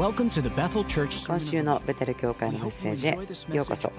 [0.00, 3.10] 今週のベテル教会のメッセージへ
[3.54, 3.92] ようこそ。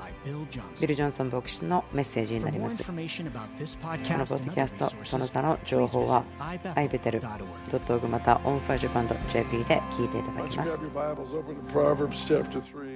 [0.82, 2.84] ビル・ジョンソン牧師のメッセージになります。
[2.84, 10.82] このポッドキャストその他の情報は ibetel.org また onfirejapan.jp で聞いていただきます。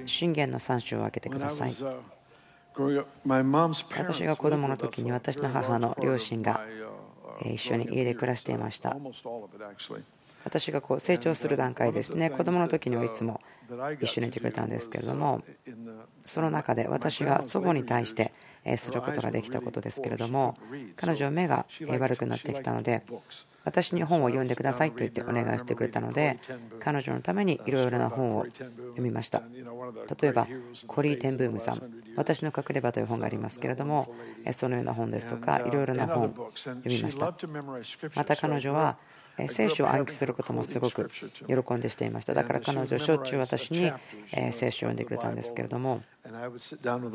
[0.04, 1.72] 信玄の3章を開けてください。
[3.96, 6.60] 私が子供の時に私の母の両親が
[7.40, 8.96] 一緒に家で暮らしていました
[10.46, 12.30] 私がこう成長する段階ですね。
[12.30, 13.40] 子供の時にはいつも
[14.00, 15.42] 一緒にいてくれたんですけれども
[16.24, 18.32] その中で私が祖母に対して
[18.76, 20.56] することができたことですけれども
[20.94, 21.66] 彼女は目が
[21.98, 23.02] 悪くなってきたので
[23.64, 26.38] 私に本を読んでくださいと言ってお願いしてくれたので
[26.78, 29.42] 彼女のためにいろいろな本を読みました。
[30.20, 30.46] 例えば
[30.86, 31.82] コリー・テンブームさん
[32.14, 34.14] 「私の隠れ場」という本がありますけれども
[34.52, 37.34] そのような本ですとかいろいろな本を読みました。
[38.14, 38.96] また彼女は
[39.48, 41.10] 聖書を暗記することもすごく
[41.46, 42.34] 喜んでしていました。
[42.34, 43.92] だから彼女しょっちゅう私に
[44.52, 46.02] 聖書を読んでくれたんですけれども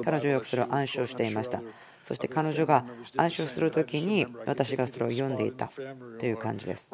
[0.04, 1.62] 彼女はよくそれを暗唱していました。
[2.04, 2.84] そして彼女が
[3.16, 5.72] 暗唱する時に私がそれを読んでいた
[6.20, 6.92] という感じです。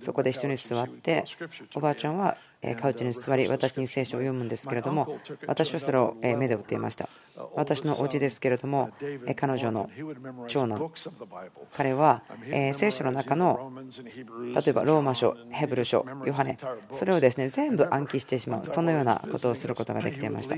[0.00, 1.24] そこで一緒に座って
[1.74, 2.36] おばあちゃんは
[2.80, 7.08] カウチに座り私に聖書を読むんですけれども私はそれを目で追っていました。
[7.54, 8.90] 私のお家ですけれども
[9.36, 9.90] 彼女の
[10.48, 10.92] 長男
[11.72, 12.22] 彼は
[12.72, 13.72] 聖書の中の
[14.54, 16.58] 例えばローマ書ヘブル書ヨハネ
[16.92, 20.56] それをですね全部暗記してしまうそのようなことをすることができていました。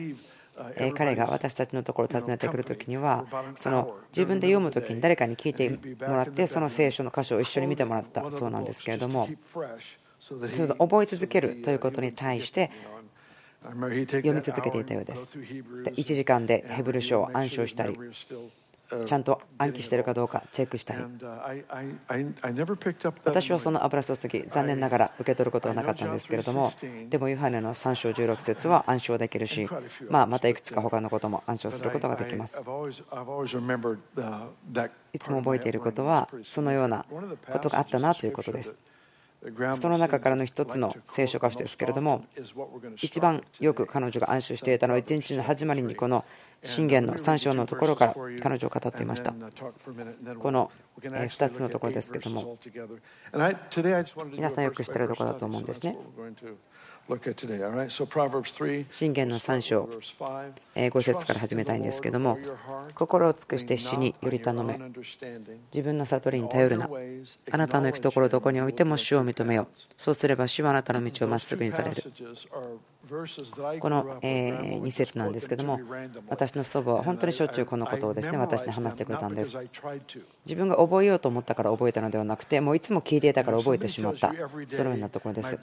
[0.95, 5.69] 彼が私たちのところを訪ねてくるときにはその自分で読むときに誰かに聞いて
[6.07, 9.29] もらってその聖書の箇所を一緒に見てもらったそうなんですけれども
[10.79, 12.71] 覚え続けるということに対して
[13.63, 15.29] 読み続けていたようです。
[15.33, 17.97] 1時間でヘブル書を暗唱したり
[19.05, 21.03] ちゃんと暗記しているかどうかチェックしたり。
[23.25, 26.73] 私はその油注ぎ残念ながら受け取ることはなかったんですけれども
[27.09, 29.69] でもユハネの3章16節は暗唱できるし
[30.09, 32.61] まあまたいくつか他のことも暗唱することができます。
[35.13, 37.05] いつも覚えていることはそのような
[37.53, 38.77] ことがあったなということです
[39.77, 42.25] その中からの一つの聖書箇所ですけれども
[43.01, 46.25] 一番よく彼女が暗唱していたのは一日の始まりにこの
[46.65, 49.33] 信玄の3章のところから彼女を語っていました。
[49.33, 50.71] この
[51.01, 52.59] 2つのところですけども。
[54.33, 55.97] 皆さんよく知っているところだと思うんですね
[58.91, 59.89] 信玄の3章。
[60.75, 62.37] 5節から始めたいんですけども
[62.95, 64.79] 心を尽くして死により頼め
[65.73, 66.91] 自分の悟りに頼るな。
[67.53, 72.13] あなたの行くところどこにおいても死を認めよそうすれば死はあなたの道をまっすぐにされる
[73.09, 75.79] この2節なんですけども
[76.29, 79.57] 私の祖母は本当にしょっちゅうこのことをですね私に話してくれたんです。
[80.45, 84.35] 自分が覚えようと思ったから覚えたのではなくてもういつも聞いていたから覚えてしまった。
[84.67, 85.59] そのようなところです。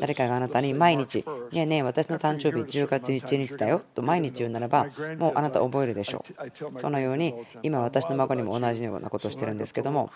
[0.00, 1.24] 誰かがあなたに毎日ね
[1.62, 4.86] えねえ私の誕生日10月1日だよと毎日言うならば
[5.18, 6.24] もうあなた覚えるでしょ
[6.70, 6.74] う。
[6.74, 10.10] そのように今私の孫にも同じようなことをしてるんですけども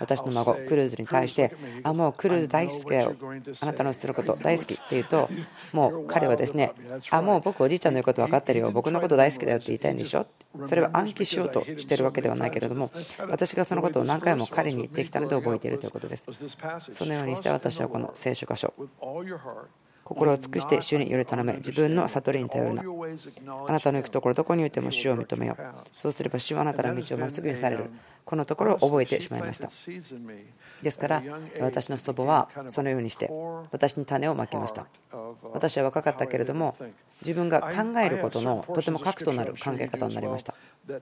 [0.00, 3.14] 私の孫クルーズに対してあもうクルーズ大好きだよ。
[3.60, 5.28] あなたのすること大好きって言うと
[5.72, 6.72] もう彼はですね
[7.10, 8.70] あもう僕おじいちゃんの言うこと分かってるよ。
[8.70, 10.26] 僕のこと大好きだよって言いたいんでしょ？
[10.66, 12.90] それは暗記しようとしてるわけではないけれども
[13.28, 16.26] 私がそのことを何回も彼に言ってきたので覚えているということです。
[16.92, 18.72] そのようにして私はこの聖書箇所
[20.08, 21.52] 心を尽くして主により頼め。
[21.56, 22.82] 自分の悟りに頼るな。
[22.82, 25.62] あなたの行くところどこにおいても主を認めよう。
[25.94, 27.90] そうすれば主はあなたの道をまっすぐにされる。
[28.24, 29.68] このところを覚えてしまいました。
[30.82, 31.22] ですから
[31.60, 33.30] 私の祖母はそのようにして
[33.70, 34.86] 私に種をまきました。
[35.52, 36.74] 私は若かったけれども
[37.20, 40.54] 自分が考えることのとても核となる考え方になりました。
[40.88, 40.96] 例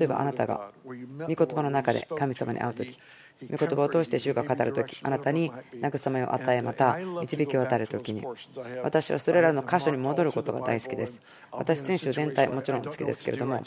[0.00, 0.94] えばあなたが御
[1.26, 2.98] 言葉の中で神様に会う時
[3.42, 8.24] 御言葉を通して主が語るとき、あなたに慰めを与え、また導きを与えるときに、
[8.82, 11.20] 私はそれらの箇所に戻ることが大好きです。
[11.52, 13.62] 私、選手全体もちろん好きですけれども、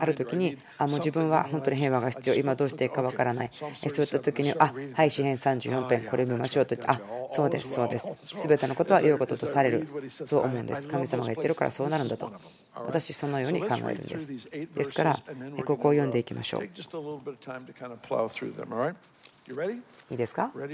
[0.00, 7.00] あるときに、あ、もう自分は本当に平和が必要、今どうしていいかわからない、そういったときに、あ、はい、詩編34編、これ見ましょうと言って、あ、
[7.32, 10.88] そうです、そうです、すべてのことは良いこととされる、そう思うんです。
[10.88, 12.32] 神様が言ってるからそうなるんだと。
[12.74, 14.48] 私、そのように考えるんです。
[14.74, 15.22] ですから、
[15.64, 16.68] ここを読んでいきましょう。
[18.90, 20.50] いいですか？
[20.54, 20.68] はい、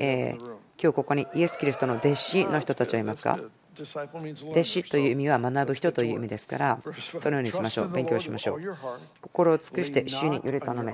[0.00, 3.38] えー、今日ここにイエス・キリストの弟子の人たちはいますか？
[3.80, 6.80] 弟子という意味は学ぶ人という意味ですから
[7.20, 7.92] そのようにしましょう。
[7.92, 8.76] 勉強しましょう。
[9.20, 10.92] 心を尽くして主により頼め。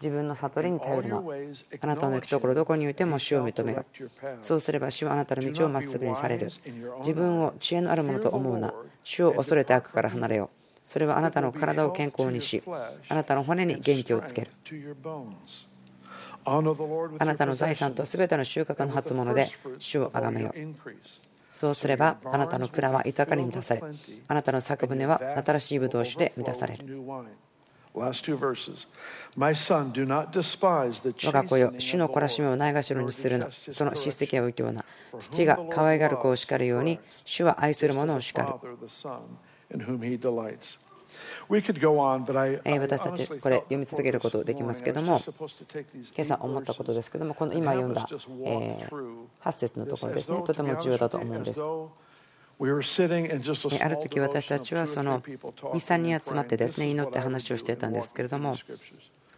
[0.00, 1.16] 自分の悟りに頼るな。
[1.80, 3.84] あなたの行くところどこにおいても主を認めよ
[4.42, 6.52] そうすれば主はあなたの道をまっすぐにされる。
[7.00, 8.72] 自分を知恵のあるものと思うな。
[9.02, 12.62] 主を恐れて悪から離れようそれはあなたの体を健康にし
[13.08, 14.50] あなたの骨に元気をつける
[16.44, 16.62] あ
[17.24, 19.50] なたの財産とすべての収穫の初物で
[19.80, 20.54] 主をあがめよ
[21.52, 23.82] そうすればあなたの蔵は豊かに満たされ
[24.28, 27.02] あなたの作舟は新しいブドウ酒で満たされる
[31.24, 34.84] 我が子よ、主の懲らしめをないがしろにするな、その叱責を受けような。
[35.18, 38.48] 父が可愛がる子を叱るように、主は愛する者を叱る。
[42.78, 45.32] 私たち、これ読み続けることできますけども、今
[46.18, 51.60] 朝思ったことですけども、この今読んだ8節のところですね、とても重要だと思うんです。
[51.60, 51.64] あ
[53.88, 58.56] る時私たちはその23人集まってですね祈って話をしていたんですけれども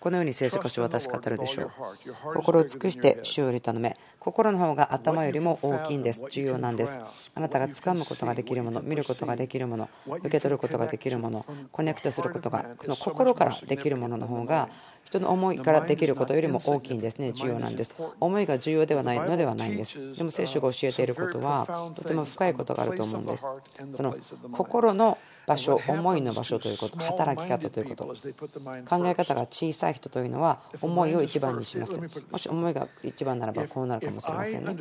[0.01, 6.99] このように聖書箇所を私語るでしょう心を尽くして主を頼め心の方が頭よりも大きいんです重要なんです
[7.35, 14.69] あなたが掴むことができるもの見ることができるもの受け取ることができるものコネクトすることがこの心からできるものの方が
[15.09, 17.95] 人の思いからできることよりも大きいんですね、重要なんです。
[18.21, 20.15] 思いが重要ではないのではないんです。
[20.15, 23.47] でも聖書が教えていることはとても深いことがあると思うんです。
[23.95, 24.15] その
[24.53, 25.17] 心の
[25.49, 31.99] 場所、思いの場所ということ、働き方ということ、考え方が小さい人というのは思いを一番にします。
[32.31, 34.77] もし思いが一番ならばこうなるかもしれませんね。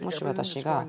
[0.00, 0.84] もし私が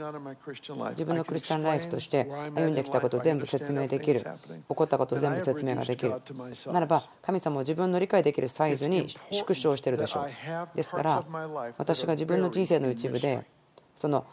[0.92, 6.22] 自分のクリスチャンライフとして歩んできたこと全部説明できる、起こったこと全部説明ができる
[6.72, 10.30] ならば神様を自分の理解できるサイズに縮小しているでしょう。
[10.76, 11.24] ですから
[11.78, 13.46] 私が自分の人生の一部で
[13.96, 14.26] その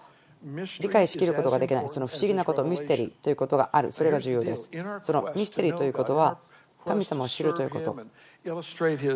[0.42, 1.88] 理解しきることができない。
[1.88, 3.92] その不思議なことミステリーということがある。
[3.92, 4.70] それが重要です。
[5.02, 6.38] そのミステリーということは
[6.86, 7.96] 神様を知るということ。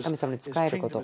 [0.03, 1.03] 神様に仕えること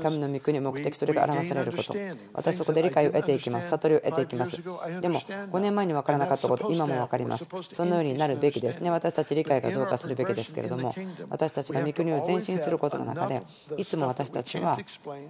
[0.00, 1.94] 神の御国目的それが表されること。
[2.32, 3.68] 私そこで理解を得ていきます。
[3.68, 4.56] 悟りを得ていきます。
[4.56, 6.72] でも5年前に分からなかったこと。
[6.72, 7.46] 今も分かります。
[7.72, 8.80] そのようになるべきです。
[8.80, 10.94] ね私たち理解が増加するべきですけれども
[11.28, 13.42] 私たちが御国を前進することの中で
[13.76, 14.78] いつも私たちは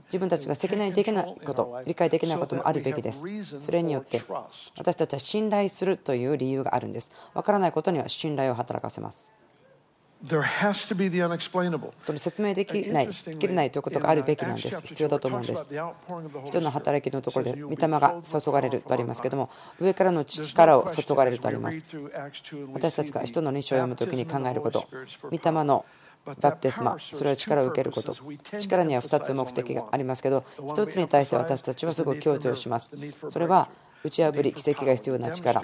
[0.06, 3.24] 自分たちが責任できないこと理解できないこともあるべきです。
[3.60, 4.22] それによって
[4.76, 7.10] 私たちは信頼するという理由があるんです。
[7.34, 9.30] 分からないことには信頼を働かせます
[12.00, 14.80] その説明できない、しきれないということがあるべきなんです。
[14.82, 15.68] 必要だと思うんです。
[16.46, 19.48] 人の働きのところで、御霊が注がれるとありますけども、
[19.80, 21.82] 上からの力を注がれるとあります。
[22.72, 24.88] 私たちが人の日章を読むときに考えること、
[25.22, 25.84] 御霊の
[26.40, 28.12] バプテスマ、それは力を受けること。
[28.58, 32.90] 力には2つ目的がありますけど、1つに対して私たちはすごく強調します。
[33.30, 33.68] それは
[34.04, 35.62] 打ち破り奇跡が必要な力。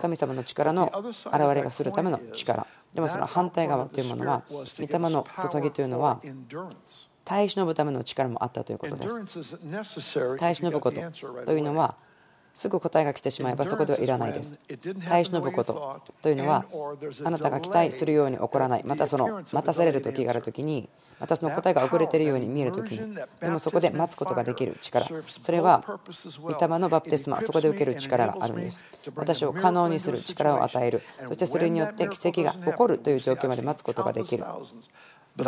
[0.00, 2.66] 神様の力の現れがするための力。
[2.94, 6.20] でもその反対側というものは御霊の注ぎというのは
[7.24, 9.58] 耐え忍ぶための力もあったということです。
[10.38, 11.00] 耐え忍ぶこと
[11.44, 11.96] というのは
[12.58, 14.58] すぐ答えが来てしまえばそこではいらないです。
[15.08, 16.64] 耐え忍ぶことというのは
[17.24, 20.88] あなたが期待するように起こらないまたその待たされる時がある時に
[21.20, 25.04] またその答えが遅れているように見えるときに、でもそこで待つことができる力、
[25.42, 26.00] それは
[26.40, 28.84] 御霊のバプテスマ、そこで受ける力があるんです。
[29.16, 34.44] 私を可能にする力を与える、そしてそれによって奇跡が起こるという状況まで待つことができる。
[35.38, 35.44] 奇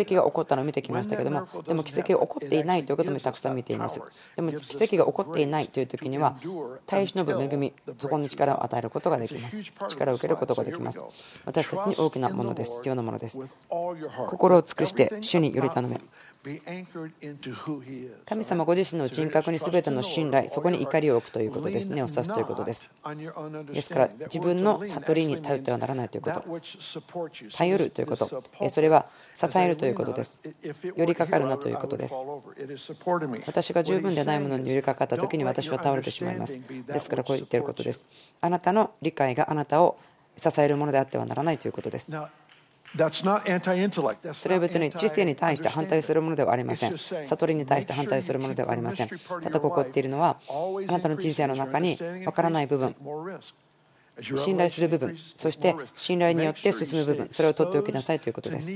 [0.00, 4.00] 跡が起こったのを見てきましたけども、でも奇跡が起こっていないということもたくさん見ています。
[4.34, 6.36] でも奇跡が起こっていないという時には、
[6.86, 9.62] 耐え忍ぶ恵み、そこに力を与えることができます。
[9.88, 11.04] 力を受けることができます。
[11.44, 12.76] 私たちに大きなものです。
[12.76, 13.38] 必要なものです。
[14.28, 16.00] 心を尽くして主により頼め。
[18.24, 22.88] 神様ご自身の人格に全ての信頼、そこに怒りを置くということですね、を指すということです。
[23.70, 26.42] ですから、自分の悟りに頼ってはならないということ、
[27.52, 30.38] 頼るということ、それは支えるということです。
[30.96, 32.14] 寄りかかるなということです。
[33.46, 36.58] 私が十分でないものに寄りかかった時に私は倒れてしまいます。
[36.86, 38.04] ですからこう言っていることです。
[38.40, 39.98] あなたの理解があなたを
[40.36, 42.12] 支えるものであってはならないということです。
[44.34, 46.96] それは別に知性に対して反対するものではありません。
[46.98, 49.08] 悟りに対して反対するものではありません。
[49.08, 52.96] ただここ言っているのは、あなたの人生の中に分からない部分、
[54.36, 58.70] 信頼する部分、そして信頼によって進む部分、それを取っておきなさいということです。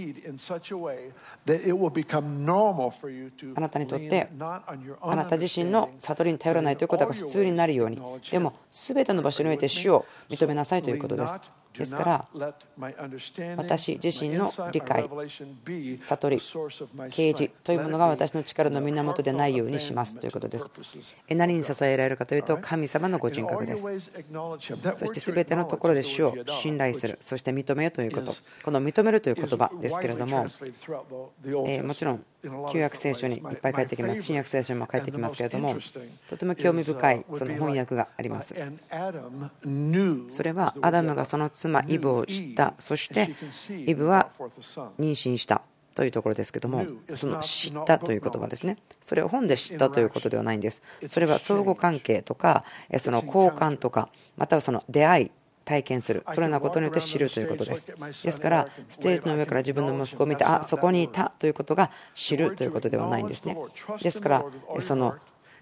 [3.55, 11.41] あなたにとって、あなた自身の悟りに頼らないということが普通になるように、でも、全ての場所において主を認めなさいということです。
[11.77, 12.29] ですから
[13.57, 15.09] 私自身の理解
[16.03, 16.41] 悟り
[17.11, 20.71] 啓示というものが私の力の源でないようにしますということです。
[21.29, 23.83] 何に支えられるかというと神様のご人格です。
[23.83, 32.25] そして全てのところで主を信頼するそして認めよということこの認めるという言葉ですけれどももちろん
[32.73, 34.23] 旧約聖書にいっぱい書いてきます。
[34.23, 35.77] 新約聖書にも書いてきますけれども
[36.29, 38.55] とても興味深いその翻訳があります。
[40.31, 42.75] それはアダムがその妻イブを知った。
[42.79, 43.35] そして
[43.71, 44.31] イブは
[44.99, 45.63] 妊娠した
[45.95, 46.85] というところですけども
[47.15, 48.79] その知ったという言葉ですね。
[49.01, 50.83] それを本で知ったということではないんです。
[51.07, 52.65] それは相互関係とか
[52.99, 55.31] その交換とかまたはその出会い
[55.65, 57.87] 体験する、そのようなことによって知るということです。
[58.23, 63.57] ですから、ステージの上から自分の息子を見て、あそこにいたということが知るということではないんですね。
[64.03, 64.45] ですから、
[64.81, 65.17] その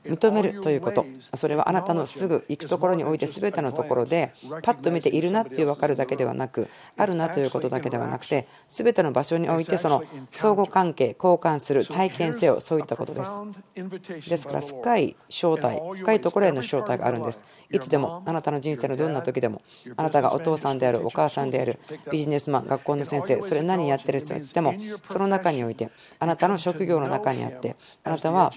[0.05, 1.07] 認めるということ。
[1.35, 4.33] それはあなたのすぐ行くところにおいて全てのところで
[4.63, 14.29] パッと見ているなっていう分かるだけではなくあるなということだけではなくて全ての場所においてその相互関係交換する体験せよそういったことです。
[14.29, 17.45] ですから深い正体深いところへの正体があるんです。
[17.71, 19.63] いつでもあなたの人生のどんな時でも
[19.97, 21.79] あなたがお父さんであるお母さんである
[22.11, 28.53] ビジネスマン学校の先生それ何やってる人でもその中においてあなたの職業の中にあってあなたは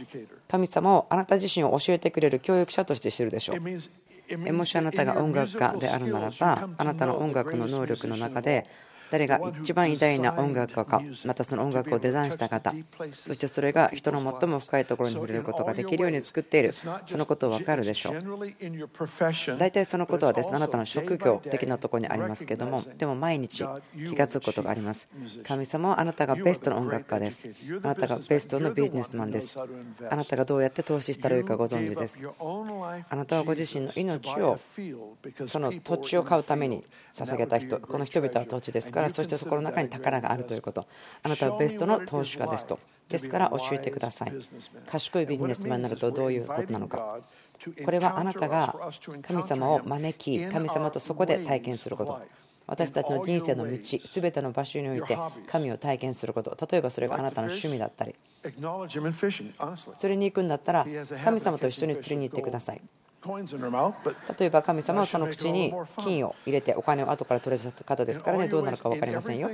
[0.56, 4.54] 神様をあなた自身を教えてくれる教育者として知るでしょう。
[4.54, 8.66] もしあなたが音楽家であるならばあなたの音楽の能力の中で
[9.16, 12.74] 誰が一番偉大な音楽家かまたその音楽をデザインした方
[13.14, 16.74] そしてそれが人の最も深いところに触れることができるように作っている
[17.08, 19.58] そのことを分かるでしょう。
[19.58, 25.08] 大体そのことはですねあなたの職業的なところにありますけどもでも毎日気が付くことがあります。
[25.48, 27.46] 神様はあなたがベストの音楽家です。
[27.84, 29.58] あなたがベストのビジネスマンです。
[29.58, 32.22] あなたがどうやって投資したらいいかご存知です。
[33.10, 34.60] あなたはご自身の命を
[35.48, 40.86] その土地を買うために捧げた人この人々は土地ですからそしてそこの中に宝があるということ。
[41.24, 42.80] あなたはベストの投資家ですと。
[43.10, 44.34] ですから教えてください。
[44.88, 47.20] 賢いビジネスマンになるとどういうことなのか。
[47.84, 48.76] これはあなたが
[49.22, 52.22] 神様を招き神様とそこで体験すること。
[52.68, 55.16] 私たちの人生の道すべての場所において
[55.48, 56.58] 神を体験すること。
[56.70, 58.16] 例えばそれがあなたの趣味だったり。
[59.98, 60.86] 釣りに行くんだったら
[61.24, 62.82] 神様と一緒に釣りに行ってください
[64.40, 68.48] 例えば神様はその口に金を入れてお金を後から取れた方ですからね。
[68.48, 69.50] どうなるか分かりませんよ。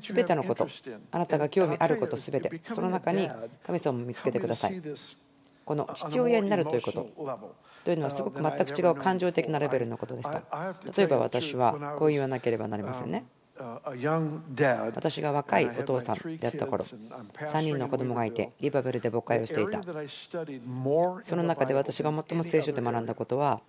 [0.00, 0.68] 全てのこと。
[1.10, 2.60] あなたが興味あること全て。
[2.72, 3.30] その中に
[3.64, 4.82] 神様を見つけてください。
[5.64, 7.06] この父親になるということ。
[7.84, 10.42] というのはすごく全く違う感情的なレベルのことでした
[10.94, 13.24] 例えば私はこう言わなければなりませんね
[14.94, 19.82] 私が若いお父さんであった頃3人の子供がいてリバベルで牧会をしていた。
[21.24, 23.60] その中で私が最も聖書で学んだことは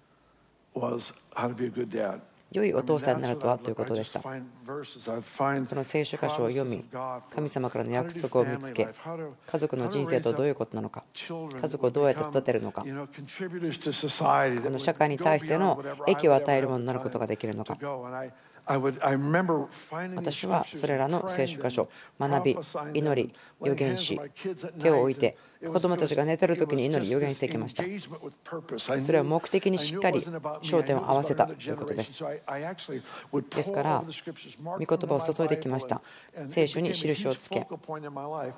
[2.51, 4.21] 良いお父さんになるとはということでした。
[4.23, 6.83] その聖書箇所を読み
[7.35, 8.87] 神様からの約束を見つけ
[9.45, 11.03] 家族の人生とどういうことなのか
[11.61, 17.77] 家族をどうやって育てるのかこの社会に対しての益を与えるものになることができるのか
[20.15, 22.57] 私はそれらの聖書箇所学び
[22.93, 23.33] 祈り
[23.63, 24.19] 予言し
[24.79, 25.35] 手を置いて
[25.65, 27.83] 子供たちが寝てる時に祈り予言してきました。
[29.01, 30.21] それは目的にしっかり
[30.61, 32.23] 焦点を合わせたということです。
[33.49, 34.03] ですから
[34.63, 36.01] 御言葉を注いできました。
[36.47, 37.67] 聖書に印をつけ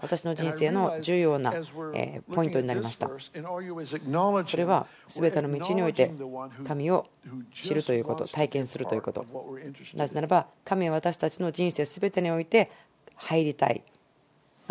[0.01, 1.51] 私の人生の重要な
[2.34, 3.10] ポイントになりました。
[4.46, 6.12] それは全ての道において
[6.67, 7.08] 神を
[7.51, 9.25] 知るということ体験するということ。
[9.96, 12.70] なぜならば神は私たちの人生全てにおいて
[13.15, 13.84] 入りたい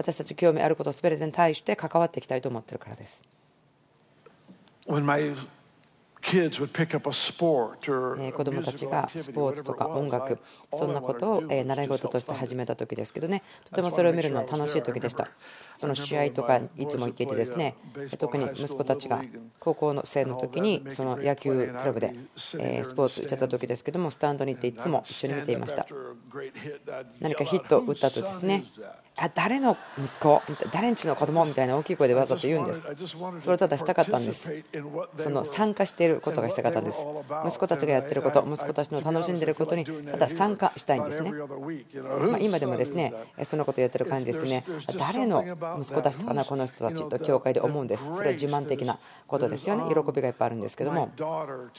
[0.01, 3.23] 私たち興味あること全てに対して関わっていきたいと思っているからです。
[6.23, 6.31] 子
[8.45, 10.39] 供たちがスポーツとか音楽
[10.73, 13.43] そんなことを習い事として始めた時ですけどね。
[13.71, 15.29] とてもそれを見るのは楽しい時でした。
[15.77, 17.77] その試合とかいつも行っていてですね。
[18.19, 19.23] 特に息子たちが
[19.59, 22.57] 高校の生の時にその野球クラブでス
[22.95, 25.87] ポーツ行っちゃった時ですけどもスタンドに行っていつも一緒に見ていました。
[27.21, 28.65] 何かヒットを打ったとですね
[29.23, 31.45] あ誰の息子誰んちの子供？
[31.45, 32.89] みたいな大きい声でわざと言うんです。
[33.43, 34.51] それをただしたかったんです。
[35.19, 37.05] その参加していることがしたかったんです。
[37.47, 41.33] 息子たちがやってること息子たちの楽しんでいることにただ参加したいんですね。
[42.31, 43.13] ま今でもですね
[43.45, 44.65] そのことをやってる感じですね。
[44.99, 45.45] 誰の
[45.79, 48.05] 息子たちかなこの人たちと教会で思うんです。
[48.05, 49.83] それは自慢的なことですよね。
[49.95, 51.11] 喜びがいっぱいあるんですけども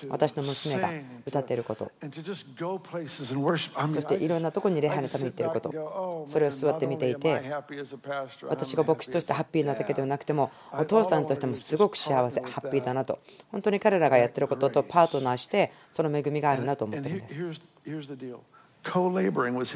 [0.10, 0.89] 私の娘が
[1.25, 1.91] 歌っていること。
[2.01, 6.27] そしていろんなところに礼拝のために行っていること。
[6.27, 7.30] それを座って見ていて
[8.50, 13.19] 私が牧師としてハッピーなだけではなくてもお父さんとしてもすごく幸せハッピーだなと。
[13.51, 17.61] 本当に彼らがやってることとパートナーしてその恵みがあるなと思ってるんです。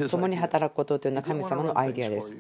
[0.10, 2.36] 共に働くことというのは神様のアイデアです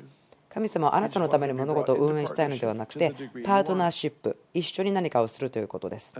[0.56, 3.12] 神様はあなたのために物事を運営したいのではなくて
[3.44, 6.14] パートナーシップ一緒に何かをするということです。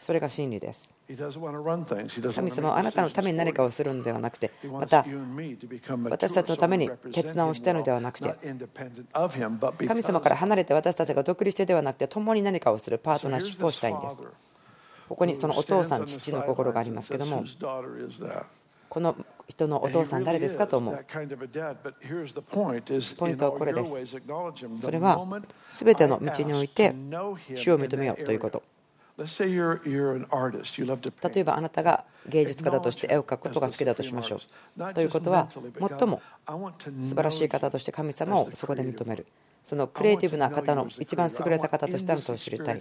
[0.00, 0.94] それが真理です。
[2.32, 5.04] 神様はあなたのために何かをするのではなくてまた
[6.08, 8.32] 私たちのために決断をしたのではなくて
[9.84, 14.22] 神様から離れて私たちが独立してではなくて共に何かをするパートナーシップをしたいんです。
[15.08, 17.44] ここにそのお父さん父の心がありますけども
[18.88, 19.16] この
[19.50, 20.66] 人のお父さん誰ですか？
[20.66, 20.94] と思う。
[20.94, 20.98] ポ
[23.28, 23.92] イントはこれです。
[24.78, 25.26] それは
[25.72, 26.94] 全ての道において
[27.54, 28.62] 主を認めようということ。
[29.18, 29.26] 例
[31.34, 34.40] えばあなたが芸術家だとして絵を描くことが好きだとしましょ
[34.78, 34.94] う。
[34.94, 35.60] ということは最
[36.08, 36.22] も
[37.02, 39.26] 素晴らしい方として神様をそこで認める。
[39.62, 42.80] そのクリエイティブな方の一番優れた方としてあなたを知りたい。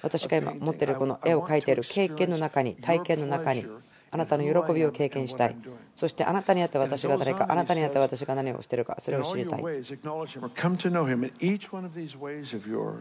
[0.00, 3.66] 私が今持っているこの絵を描いている経験の中に、体験の中に、
[4.10, 5.56] あなたの喜びを経験したい。
[5.94, 9.60] そしてあなたにあって私が誰か、あなたにあって私が何をしているか、それを知りたい。
[9.60, 9.62] あ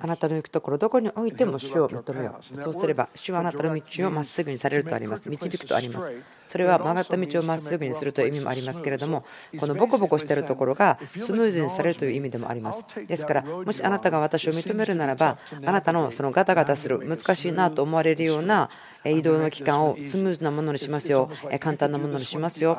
[0.07, 2.43] なたの行くところ、どこにおいても主を認めよう。
[2.43, 5.29] そうすれば、主はあなたの道をまっすぐにされるとあります。
[5.29, 6.11] 導くとあります。
[6.47, 9.25] それは曲がった道をまっすぐにするという意味もありますけれども、
[9.59, 12.83] このボコボコしているところがスムーズにされるという意味でもあります。
[13.05, 18.69] ですから、もしあなたが私を認めるならば、あなたのそのガタガタする、難しいなと思われるような
[19.05, 22.77] 移動の期間をスムーズなものにしますよ、簡単なものにしますよ、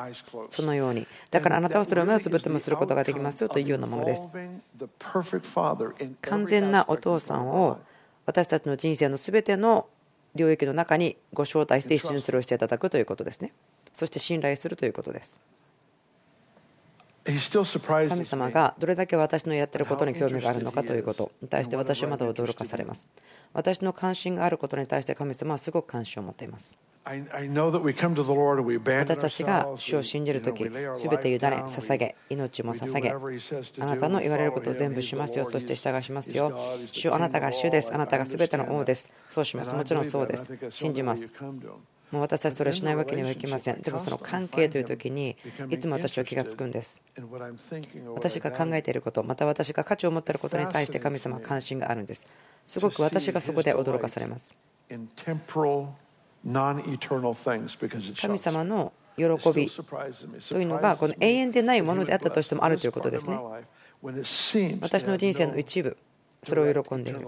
[0.49, 1.07] そのように。
[1.31, 4.27] だからあなたはそれを目をつぶってもすることができますよというようなものです。
[6.21, 7.79] 完全なお父さんを
[8.25, 9.87] 私たちの人生のすべての
[10.35, 13.53] 領域の中にご招待して一緒にそれをしていただくということですね。
[13.93, 15.39] そして信頼するということです。
[18.07, 23.07] 神様がどれだけ私のやってることに興味があるのかということに対して私はまだ驚かされます。
[23.53, 26.77] 私の関心があることに対して神様はすごく関心を持っています。
[27.09, 27.25] 私
[29.17, 30.69] たちが主を信じるとき、す
[31.09, 33.09] べて委ね、捧げ、命も捧げ、
[33.81, 36.77] あなたの言われることを全部しますよ、そして従しますよ。
[36.85, 39.09] 主、あなたが主です、あなたがすべての王です。
[39.27, 39.73] そうします。
[39.73, 40.53] もちろんそうです。
[40.69, 41.33] 信じます。
[42.11, 43.81] もう私たちそれをしないわけにはいきません。
[43.81, 45.35] でもその関係という時に
[45.69, 47.01] いつも私は気がつくんです。
[48.13, 52.27] 私が考えていること、また私が価値を持っていることに対して神様は関心があるんです。
[52.65, 54.53] すごく私がそこで驚かされます。
[58.21, 63.37] 神様の喜びというのがこの永遠でないものであったとしてもあるということですね。
[64.81, 65.97] 私の人生の一部、
[66.41, 67.27] それを喜んでいる。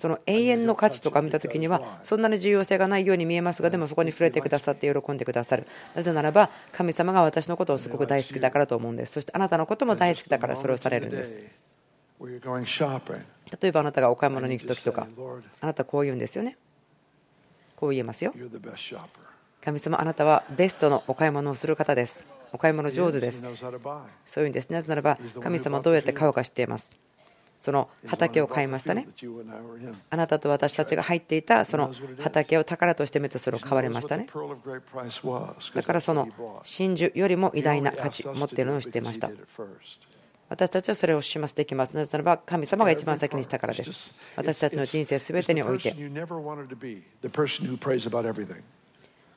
[0.00, 11.38] その永遠の価値とか見た時にはそんなに重要性がないように見えますがでもそこに触れてくださって喜んでくださるなぜならば神様が私のことをすごく大好きだからと思うんですそしてあなたのことも大好きだからそれをされるんです
[13.60, 15.06] 例えばあなたがお買い物に行く時とか
[15.60, 16.56] あなたこう言うんですよね
[17.80, 18.34] こう言えますよ。
[19.64, 22.26] 神様あなたはベストのお買い物をする方です。
[22.52, 23.42] お買い物上手です。
[24.26, 24.70] そういうんです。
[24.70, 26.94] なぜならば神様どうやって買うか知っています。
[27.56, 29.06] その畑を買いましたね。
[30.10, 34.26] あなたと私たちが入っていたその畑を宝としてめてそれを買われましたね。
[35.74, 36.28] だからその
[36.62, 39.30] 真珠よりも偉大な価値を持っているのを知っていました。
[40.50, 41.90] 私たちはそれをしますできます。
[41.90, 44.12] なぜならば神様が一番先にしたからです。
[44.34, 45.94] 私たちの人生すべてにおいて。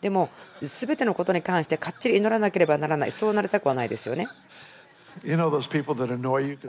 [0.02, 0.30] でも、
[0.66, 4.28] すべてのことに関してかっちり祈らなければならない、そうなりたくはないですよね。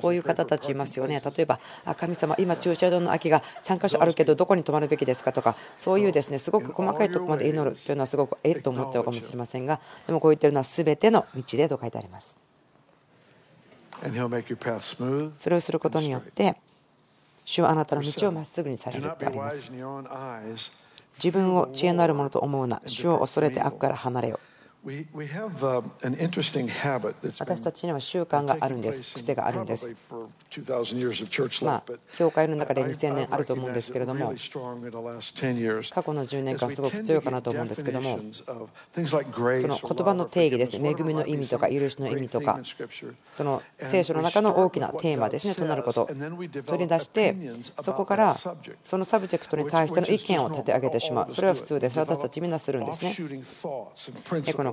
[0.03, 1.23] こういう方たちいますよね。
[1.25, 1.59] 例えば、
[1.97, 12.39] 神様、今、駐車場の空きが3箇所あるけど、どこに泊まるべきですかとか、そういうですねすごく細かいところまで祈るというのは、すごくえっと思っちゃうかもしれませんが、でもこう言ってるのは、すべての道でと書いてあります。
[15.39, 16.57] それをすることによって、
[17.45, 19.71] 主はあなたの道をまっすぐにされるってあります。
[21.17, 24.41] 自分を知恵のあるものと思うな、主を恐れて悪から離れよ。
[27.39, 29.95] 私たちには習慣があるんです、癖があるんです。
[31.65, 31.83] まあ、
[32.19, 34.35] 教会の中で2000年あると思うんですけれども、
[35.91, 38.19] 過去の10年間、すごく強いかなと思うんですけども、
[39.63, 42.61] その言葉の定義ですね、恵みの意味とか、許しの意味とか、
[43.33, 46.07] その聖書の中の大きなテーマですね、となること、
[46.67, 47.35] それに出して、
[47.83, 48.37] そこから
[48.85, 53.17] そのサブジェクトに対しての意見を立て上げてしまう、それは普通です、私たちみんなするんですね。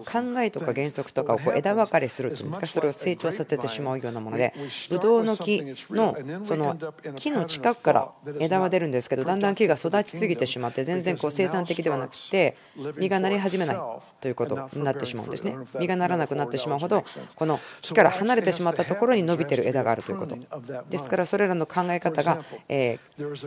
[0.05, 4.53] 考えとか原則とかをこう枝分かれするというんですかそれを成長させてしまうようなもので
[4.89, 6.77] ブドウの木のその
[7.15, 12.57] 木の近くから枝は出るんですけどだんだん木が育ちすぎてしまって全然こう生産的ではなくて
[12.97, 13.77] 実がなり始めない
[14.21, 15.55] ということになってしまうんですね。
[15.79, 17.03] 実がならなくなってしまうほど
[17.35, 20.35] この木から離れてしまったところに伸びてる枝があるということ。
[20.89, 22.43] ですからそれらの考え方が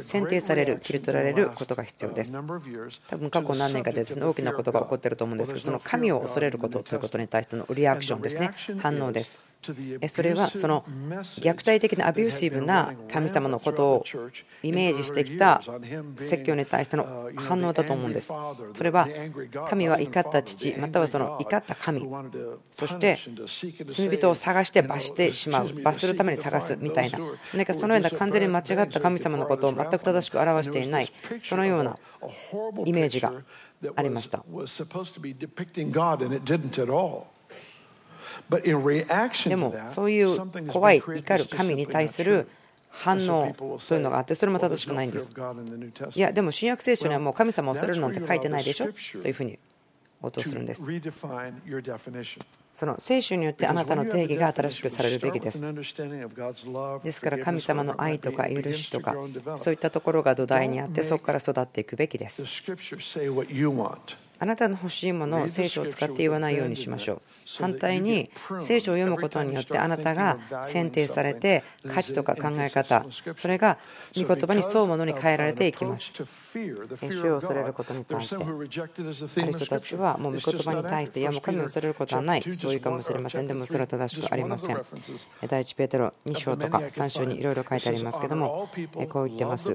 [0.02, 2.32] 選定される切り取られることが必要です。
[2.32, 8.52] 多分過去何年かで大きなことが起こっていると思うんですけどその神を恐れることということに対してのリアクションですね。
[8.80, 9.38] 反応です
[10.08, 10.84] それはその
[11.40, 14.04] 虐待的なアビューシブな神様のことを
[14.62, 15.62] イメージしてきた
[16.18, 18.32] 説教に対しての反応だと思うんです。
[18.74, 19.08] それは
[19.68, 22.08] 神は怒った父またはその怒った神
[22.72, 23.18] そして
[23.88, 27.18] 罪人を探して罰してしまう罰するために探すみたいな
[27.52, 31.98] 何かそのような完全に間違った神様のことを全く正しく表していないそのような
[32.84, 33.32] イメージが
[33.96, 34.44] ありました。
[38.50, 42.48] でもそういう怖い怒る神に対する
[42.90, 43.54] 反応
[43.88, 45.32] というのがあってそれも正しくないんです。
[46.14, 48.92] いやでも新約聖書にはもう神様を恐れるなんて書いてないでしょ？
[49.20, 49.58] というふうに
[50.22, 50.82] 応答するんです。
[52.72, 55.60] その聖書によってあなたの定義が新しくされるべきです。
[57.02, 59.14] ですから神様の愛とか許しとか
[59.56, 62.42] そういったところが土台にあってそこから育っていくべきです。
[64.38, 67.22] あなたの欲しいものを聖書を使って言わないようにしましょう。
[67.58, 68.30] 反対に
[68.60, 73.04] 聖書を読むことによってあなたが選定されて価値とか考え方
[73.34, 73.78] それが
[74.16, 76.12] 御言葉に沿うものに変えられていきます。
[76.14, 82.42] 主を恐れることに対してある人たちはもう御言葉に対していやもう神を恐れることはない。
[82.54, 84.80] そういうかもしれませんでもそれは正しくありません。
[85.48, 88.68] 第一ペテロ2章とか3章にいろいろ書いてありますけども
[89.08, 89.74] こう言ってます。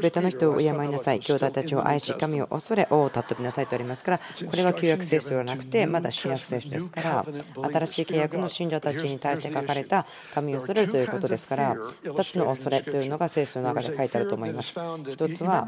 [0.00, 1.20] 全ての人を敬いなさい。
[1.20, 7.24] 兄弟たちを愛し神を恐れ王を尊びなさいとありますからこれは旧約聖書ではなくてまだ新約聖書ですから
[7.72, 14.78] 新しい契約の信者たちに対して書かれた神を恐れるということですから2つの恐れというのが聖書の中で書いてあると思います。
[14.78, 15.66] 1つは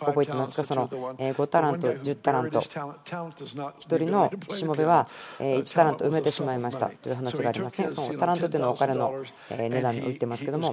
[0.00, 0.64] 覚えてますか？
[0.64, 2.60] その5タラント10タラント。
[2.60, 6.90] 1人のしもべは1タラント埋めてしまいました。
[6.90, 7.88] という話がありますね。
[7.92, 10.72] そのタラントというのはお金の値段に売ってますけども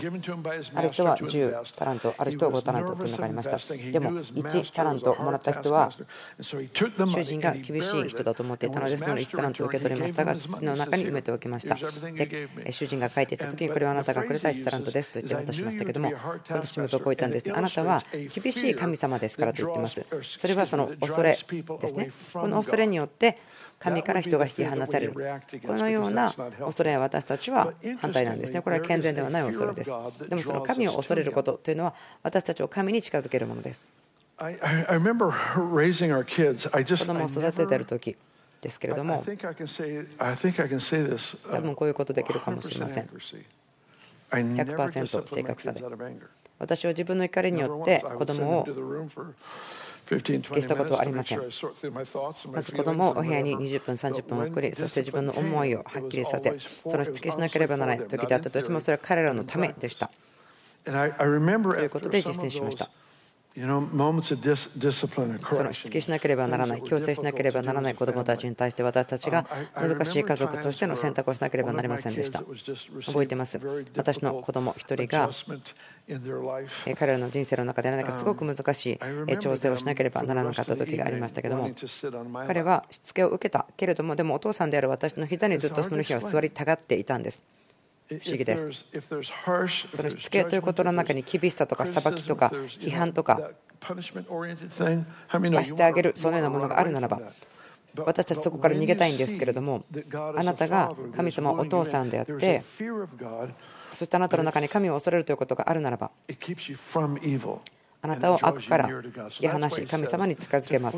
[0.73, 3.57] ある人は10タラントある人は5タラントというのがありました。
[3.91, 5.91] でも1タラントもらった人は
[6.39, 11.75] 主人が厳しい人だと思っていたので、その1タラントを受け取りましたが、土の中に埋めておきました。
[11.75, 16.13] で、主人が帰っていった時に、これはあなたがくれた1タラントですと言って渡しましたけども、
[16.49, 17.51] 私もこう言ったんです。
[17.51, 20.05] あなたは厳しい神様ですからと言ってます。
[20.37, 21.37] それはその恐れ
[21.81, 22.11] ですね。
[22.33, 23.39] この恐れによって
[23.79, 25.13] 神から人が引き離される。
[25.13, 28.61] このような恐れは私たちは反対なんですね。
[28.61, 29.91] これは健全ではない恐れです。
[30.29, 33.89] でもその神を恐れることというのは私たちを神に近づけるものです。
[36.97, 38.15] 子供を育てている時
[38.61, 39.23] ですけれども、
[41.51, 43.09] 多分こういうことできるかもしれません。
[44.29, 45.83] 100%正確さで。
[46.59, 48.67] 私は自分の怒りによって子供を
[50.05, 51.39] 付けしたことはありません。
[52.51, 60.11] まず子供をお部屋に20分、30分送り、そして自分の思いをはっきりさせ、そのしつけしなければならない時であったとしても、それは彼らのためでした。
[60.83, 62.91] ということで実践しました。
[65.51, 72.43] そのしつけしなければならない、強制しなければならない子どもたちに対して私たちが難しい家族としての選択をしなければなりませんでした。
[73.05, 73.59] 覚えてます。
[73.95, 75.31] 私の子供一人が
[76.99, 81.71] 彼らの人生の中で何かすごく難しい調整をしなければならなかった時がありましたけども
[82.45, 87.41] 彼はしつけを受けたけれどもでもお父さんである私の膝にずっとその日は座りたがっていたんです。
[88.09, 88.85] 不思議です。
[89.05, 89.15] そ
[90.03, 92.47] のしつけということの中に厳しさとか裁きとか
[92.79, 93.51] 批判とか
[95.57, 97.19] 罰してあげるそのようなものがあるならば
[98.05, 102.63] 私たちそこから逃げたいんですけれどもあなたが神様お父さんであって
[103.93, 106.11] そしてあなたの中に神を恐れるということがあるならば
[107.99, 110.97] あなたを悪から引き離し神様に近づけます。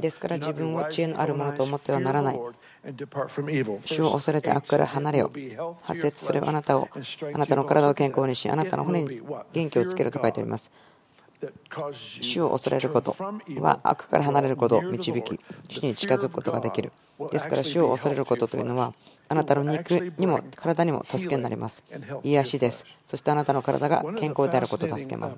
[0.00, 2.40] ですから自分を知恵のあるものと思ってはならない。
[3.84, 5.32] 主を恐れて悪から離れよ。
[5.82, 6.88] 発節すればあなたを、
[7.34, 9.20] あなたの体を健康にし、あなたの骨に
[9.52, 10.70] 元気をつけると書いてあります。
[12.20, 13.14] 主を恐れること
[13.60, 16.92] は悪から離れることを導き、主に近づくことができる。
[17.30, 18.94] ですから主を恐れることというのは、
[19.28, 21.84] あなたの肉にも体にも助けになります。
[22.22, 22.86] 癒しです。
[23.04, 25.36] そしてあなたの体が健康であることを助けます。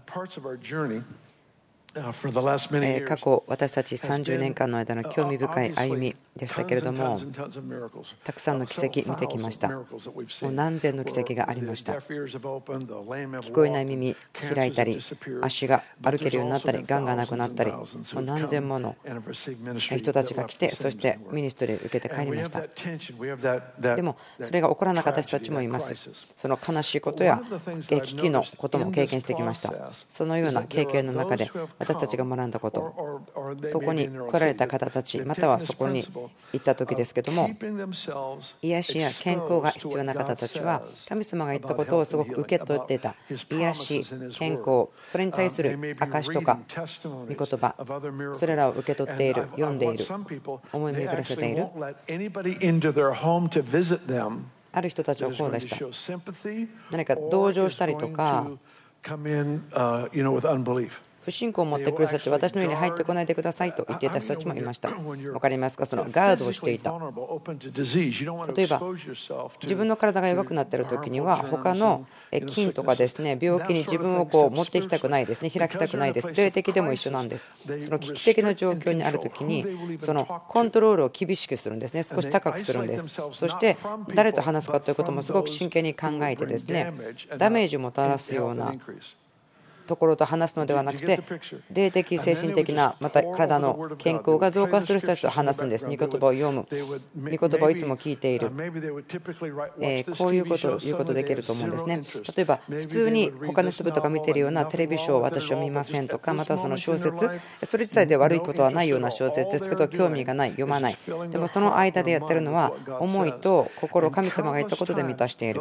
[1.94, 7.18] 過去、私たち30年間の間の興味深い歩みでしたけれども、
[8.24, 9.68] たくさんの奇跡見てきました。
[9.68, 9.84] も
[10.42, 11.94] う何千の奇跡がありました。
[11.94, 14.14] 聞こえない耳
[14.54, 15.00] 開いたり、
[15.42, 17.84] 足が歩けるようになったり、がんがなくなったり、も
[18.16, 18.94] う何千もの
[19.78, 23.96] 人たちが来て、そしてミニストリーを受けて帰りました。
[23.96, 25.94] でも、それが起こらなかった人たちもいます。
[26.36, 27.42] その悲しいことや
[27.88, 29.72] 危機のことも経験してきました。
[30.08, 31.50] そのような経験の中で、
[31.88, 36.04] 私たちが学んだこと、ここに来られた方たち、またはそこに
[36.52, 37.48] 行った時ですけども、
[38.60, 43.14] 癒しや健康が必要な方たちは、神様が言ったことをすごく受け取っていた、
[43.50, 44.04] 癒し、
[44.38, 46.58] 健康、それに対する証とか、
[47.26, 47.74] 御言葉、
[48.34, 50.04] それらを受け取っている、読んでいる、
[50.70, 51.66] 思い巡らせている。
[54.70, 55.78] ある人たちはこうでした。
[56.90, 58.46] 何か同情したりとか、
[61.28, 64.88] 不不信仰を持ってくる人たち私の家に入ってこないでくださいと言っていた人たちもいました。
[64.88, 65.84] 分かりますか？
[65.84, 66.90] そのガードをしていた。
[68.56, 68.80] 例えば
[69.62, 72.06] 自分の体が弱くなっている時には他の
[72.46, 76.34] 菌とかですね病気に自分をこう持っていきたくないですね開きたくないです。
[76.34, 77.50] 霊的でも一緒なんです。
[77.80, 82.04] その危機的な状況にある時にそのコントロールを厳しくするんですね。
[82.04, 83.20] 少し高くするんです。
[83.34, 83.76] そして
[84.14, 86.90] 誰と話すかということもすごく真剣に考えてですね
[87.36, 88.72] ダメージをもたらすような
[89.88, 91.20] ところと話すのではなくて
[91.70, 95.86] 霊的精神的なまた体の健康が増加する人たちと話すんです。
[95.86, 96.66] 御言葉を読む。
[97.16, 98.50] 御言葉をいつも聞いている。
[99.80, 102.02] えこういうことを言うことできると思うんですね。
[102.36, 107.28] 例えば普通に他の人々が見ているようなテレビショーを私は見ませんとかまたはその小説
[107.64, 109.68] それ自体で悪いことはないような小説です。
[109.68, 110.98] けど興味がない読まない。
[111.30, 115.60] でもその間でやってるのは思いと心神様が言ったことで満たしている。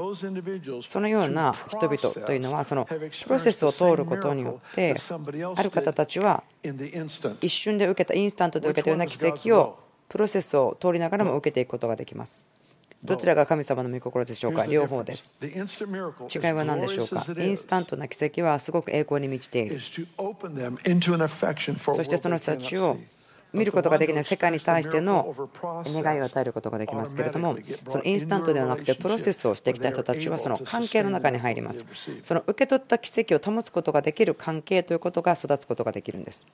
[0.88, 4.96] そのような人々というのはそのプロセスを通ることことによって
[5.56, 6.44] ある方たちは
[7.42, 12.44] 一瞬で受けたインスタントで受けたような奇跡をプロセスを通りながらも受けていくことができます。
[13.04, 14.66] どちらが神様の御心でしょうか？
[14.66, 15.32] 両方です。
[15.42, 15.52] 違い
[16.54, 17.24] は何でしょうか？
[17.38, 19.80] インスタントな奇跡はすごく栄光に満ちている。
[19.80, 20.08] そし
[22.10, 22.98] てその人たちを
[23.54, 25.34] 見ることができない世界に対しての
[25.86, 27.58] 願いを与えることができますけれども
[27.88, 31.86] そのインスタントではなくてプロセスをしてきた人たちはその関係の中に入ります。
[32.24, 36.46] その受け取った奇跡を保つことができる関係ということが育つことができるんです。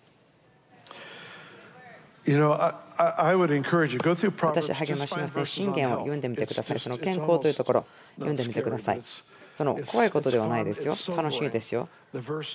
[4.56, 5.46] 私励ましますね。
[5.46, 6.80] 信玄を読んでみてください。
[6.80, 9.02] その健康というところ読んでみてください
[9.56, 10.96] その怖いことではないですよ。
[11.16, 11.88] 楽しいですよ。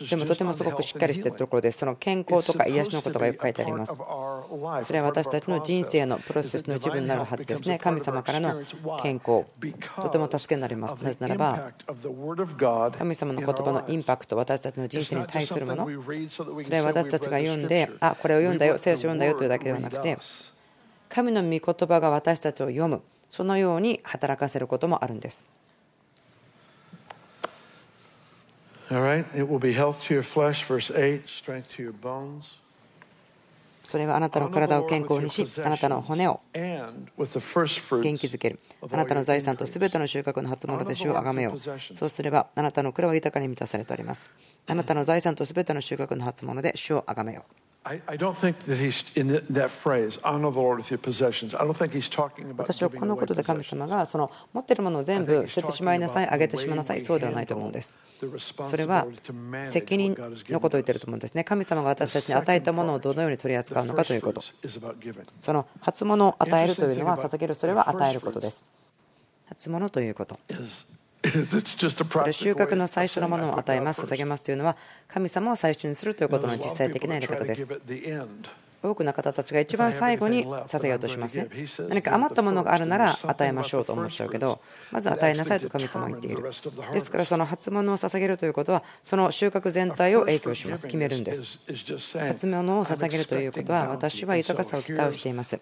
[0.09, 3.93] でもとてもすごくしっかりしているところでその健康とか癒しのことがよく書いてあります。
[3.95, 7.79] それは私たちの人生のプロセスの一部になるはずですね。
[7.79, 8.63] 神様からの
[9.03, 9.45] 健康。
[9.97, 11.03] とても助けになります。
[11.03, 11.73] なぜならば
[12.97, 15.89] 神様の言葉のインパクト私たちの人生に対するもの。
[16.63, 18.79] それは私たちが読んであこれを読んだよ。
[18.79, 20.19] 聖書を読んだよというだけではなくて
[21.09, 23.03] 神の御言葉が私たちを読む。
[23.29, 25.45] そのように働かせることもあるんです
[28.91, 29.27] All right?
[29.35, 32.57] It will be health to your flesh, verse 8, strength to your bones.
[33.85, 36.69] それはあなたの体を健康にし、あなたの骨を元
[37.17, 38.59] 気づける。
[38.91, 41.59] あなたの財産とすべての収穫の初物で主をあがめよう。
[41.59, 44.31] そうすれば、あなたの蔵は豊かに満たされております。
[44.69, 47.53] あなたの財産とすべての収穫の初物で主をあがめよう。
[52.59, 57.97] 私はこのことで神様がその持っているものを全部捨ててしまいなさい、あげてしまいなさい、そうではないと思うんです。
[58.65, 59.07] それは
[59.71, 60.15] 責任
[60.51, 61.45] のことを言っていると思うんですね。
[61.45, 64.43] 神様が私たちに与えたものをどのように取り扱うのかということ。
[65.41, 68.65] その初物を与えるというのは、捧げるそれは与えることです。
[69.49, 70.37] 初物ということ。
[71.25, 74.77] 収穫の最初のものを与えます、捧げますというのは、
[75.09, 77.67] 神様を最初にするということの実際的なやり方です。
[78.81, 81.49] 多くの方たちが一番最後に捧げようとしますね。
[81.89, 84.61] 何か余ったものがあるなら与えましょうと思っちゃうけど、
[84.93, 86.43] まず与えなさいと神様は言っている。
[86.93, 91.59] ですから、その初物を捧げるということは、その収穫全体を影響します、決めるんです。
[92.15, 95.59] 初物を捧げるということは、私は豊かさを期待しています。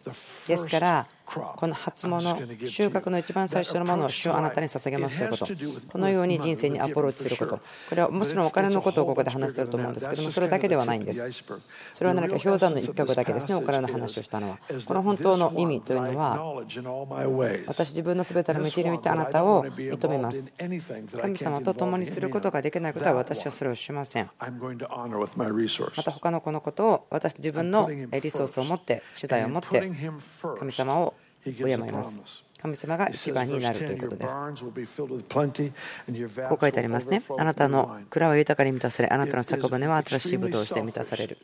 [0.47, 2.37] ですから、この初物、
[2.69, 5.47] 収穫の一番最初のものを主をあなたに捧げますということ、
[5.91, 11.45] このように人生にアプローチすること、これはもちろんお金のことをここで話していると思うんですけども、それだけではないんです。
[11.93, 14.59] それは何か氷山の一角だけですね、お金の話をしたのは。
[14.87, 16.63] この本当の意味というのは、
[17.67, 20.53] 私自分の全ての道においてあなたを認めます。
[21.21, 24.31] 神様と共にすることができないことは私はそれをしません。
[24.39, 29.91] また他のこのことを私自分のリソースを持って、取材を持って、
[30.59, 31.15] 神様を
[31.53, 32.21] 敬います。
[32.61, 34.35] 神様が一番になるということです。
[36.49, 37.23] こう書いてありますね。
[37.39, 41.39] あなたの蔵は豊かに満たされ、あなたの酒舟は新しいぶどうして満たされる。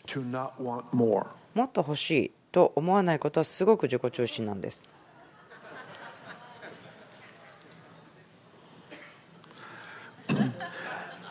[0.92, 1.26] も
[1.64, 4.82] っと欲しいと思わないことはすごく自己中心なんです。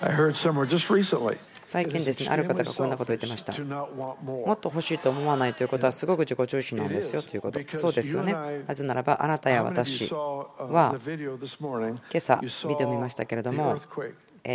[0.03, 1.37] I heard somewhere just recently
[1.71, 3.53] 最近ですね、ある方がこんなことを言ってました。
[3.53, 4.17] も
[4.51, 7.61] っと欲しいと思わないということはすごく自己中心なんですよということ。
[7.77, 8.33] そうですよね。
[8.67, 10.99] なぜならば、あなたや私は今
[12.13, 13.79] 朝、ビデオ見ましたけれども、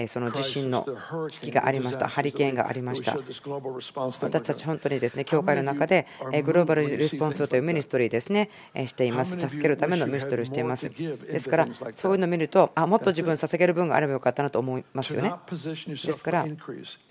[0.09, 0.87] その地震の
[1.31, 3.17] 危機がありました、ハリケーンがありました。
[3.17, 6.07] 私たち本当にですね、教会の中で
[6.45, 9.39] Global Response というミニストリーですね、しています。
[9.39, 10.89] 助けるためのミニストリーをしています。
[10.91, 15.33] ですから、そういうのを見ると、あ、もっと自分捧げる分があればよかったなと思いますよね。
[15.51, 16.47] ですから、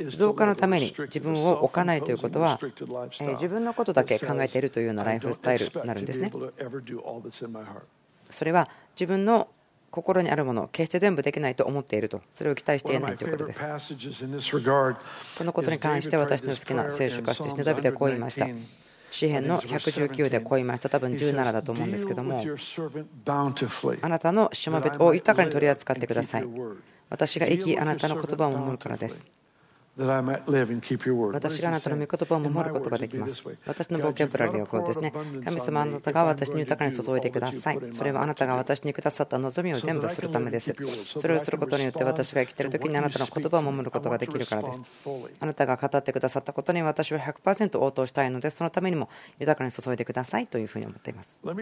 [0.10, 6.32] 増加のために自分を置かないということは、自分のことだけ考えているというようなライフスタイルになるんですね。
[8.30, 9.48] それは自分の
[9.96, 13.62] 心にあるものを決して全部できないと思っているとそれを期待していないということです。
[13.62, 13.68] こ
[15.46, 18.46] のことに関して私の好きな聖書歌詞ですねダビデはこう言いました。
[19.10, 20.90] 詩篇の119でこう言いました。
[20.90, 22.44] 多分17だと思うんですけども
[24.02, 26.48] あなたのしもべを豊かに取り扱ってください。
[27.10, 29.26] 私が生きあなたの言葉を守るからです
[29.98, 33.42] 私があなたの御言葉を守ることができます。
[33.66, 35.14] 私のボキャブラリーはこうですね。
[35.46, 37.80] 神様あなたが私に豊かに注いでください。
[37.94, 40.76] それはあなたが私にくださった望みを全部するためです。
[41.06, 44.82] それをすることによって私が生きている時にあなたの言葉を守ることができるからです。
[45.40, 49.08] あなたが語ってくださったことに私は100%応答したいので、そのためにも
[49.40, 51.40] 豊かに注いでくださいというふうに思っています。
[51.42, 51.56] この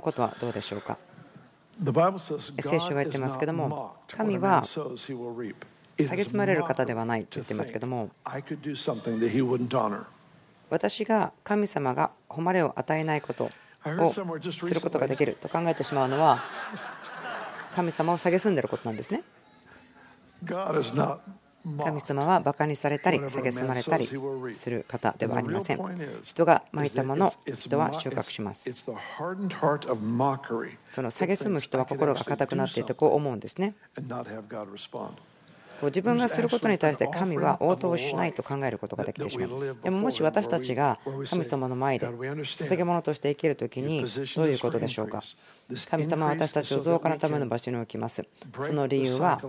[0.00, 0.98] ことはどうでしょうか。
[2.60, 4.64] 聖書が言ってますけども、神は
[5.98, 8.10] 蔑まれる方ではないと言ってますけども
[10.70, 13.50] 私が神様が誉れを与えないこと
[13.84, 14.20] をす
[14.74, 16.42] ることができると考えてしまうのは
[17.76, 19.22] 神様を蔑んでいることなんですね。
[21.84, 24.08] 神様はバカにされたり蔑まれたり
[24.52, 25.78] する方ではありません。
[26.24, 28.68] 人がまいたもの、人は収穫します。
[30.88, 33.74] その蔑む人は心が硬くなっていてこう思うんですね。
[35.86, 39.76] 自分がすることに対して神は応答しないと考えることができてしまう。
[39.82, 44.04] でももし私たちが神様の前で捧げ物として生きるときに
[44.36, 45.22] どういうことでしょうか？
[45.90, 48.24] 神様は私たちを増加のための場所に置きます。
[48.54, 49.40] その理由は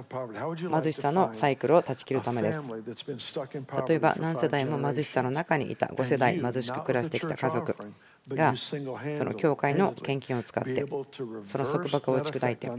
[0.83, 2.69] 貧しさのサイクルを断ち切るためです。
[3.87, 7.75] 例えば何世代も貧しさの中にいた5世代貧しく暮らしてきた家族
[8.29, 8.77] がそ
[9.25, 10.85] の教会の献金を使って
[11.45, 12.71] その束縛を打ち砕いて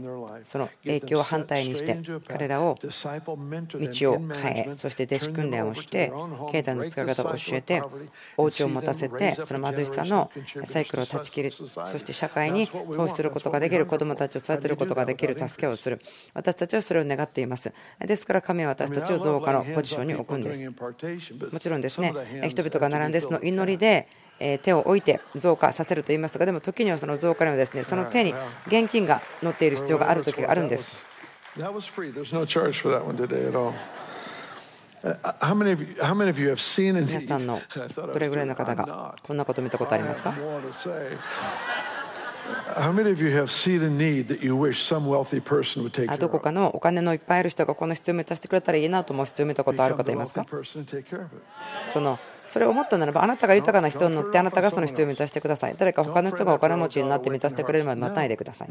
[0.45, 6.11] その影響を反対にして彼らを道を変えそして弟子訓練をして
[6.51, 7.83] 経済の使い方を教えて
[8.37, 10.31] お家を持たせてその貧しさの
[10.63, 16.01] サイクルを断ち切りそして社会に投資することができる子どもたちを育てることができる助けをする。
[16.33, 17.71] 私たちはそれを願っています。
[17.99, 20.69] ですから神は私たちを増加のポジションに置くんです。
[21.51, 22.13] もちろんですね
[22.49, 24.07] 人々が並んでその祈りで
[24.63, 28.33] 手を置いて増加させると言いますがでも時にはその増加にはですねその手に
[28.67, 30.95] 現金が乗っている必要がある時があるんです。
[31.55, 31.71] 皆
[37.21, 37.61] さんの
[37.95, 40.33] どれぐらいの方がこんなこと見たことありますか？
[46.17, 50.45] どこかのお金のいっぱいある人がこの必要を満たしてくれたらいいなと思う必要を見たことある方いますか？
[51.93, 58.67] そのそれを思ったならばあなたが豊かな人に乗ってあなたがその必要を満たしてください誰か他の人がお金持ちになって満たしてくれるまで待たないでください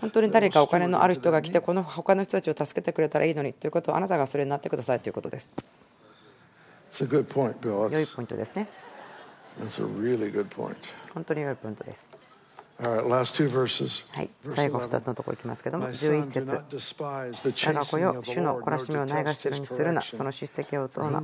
[0.00, 5.52] 本当に誰かお金のある人が来てこの他の人たちを助けてくれたらいいのにということをあなたがそれになってくださいということです
[7.94, 8.68] 良いポイントですね.
[11.14, 12.10] 本当に良いポイントです。
[14.10, 21.22] はい、最後2つのところいきますけども、11節我が子よ、主の懲らしみをないがしろにするな、その叱責を問うな。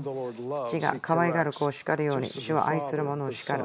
[0.69, 3.65] 父が可愛がる子を叱るように、主は愛する者を叱る。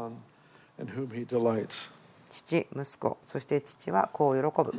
[2.32, 4.74] 父、息子、そして父は子を喜ぶ。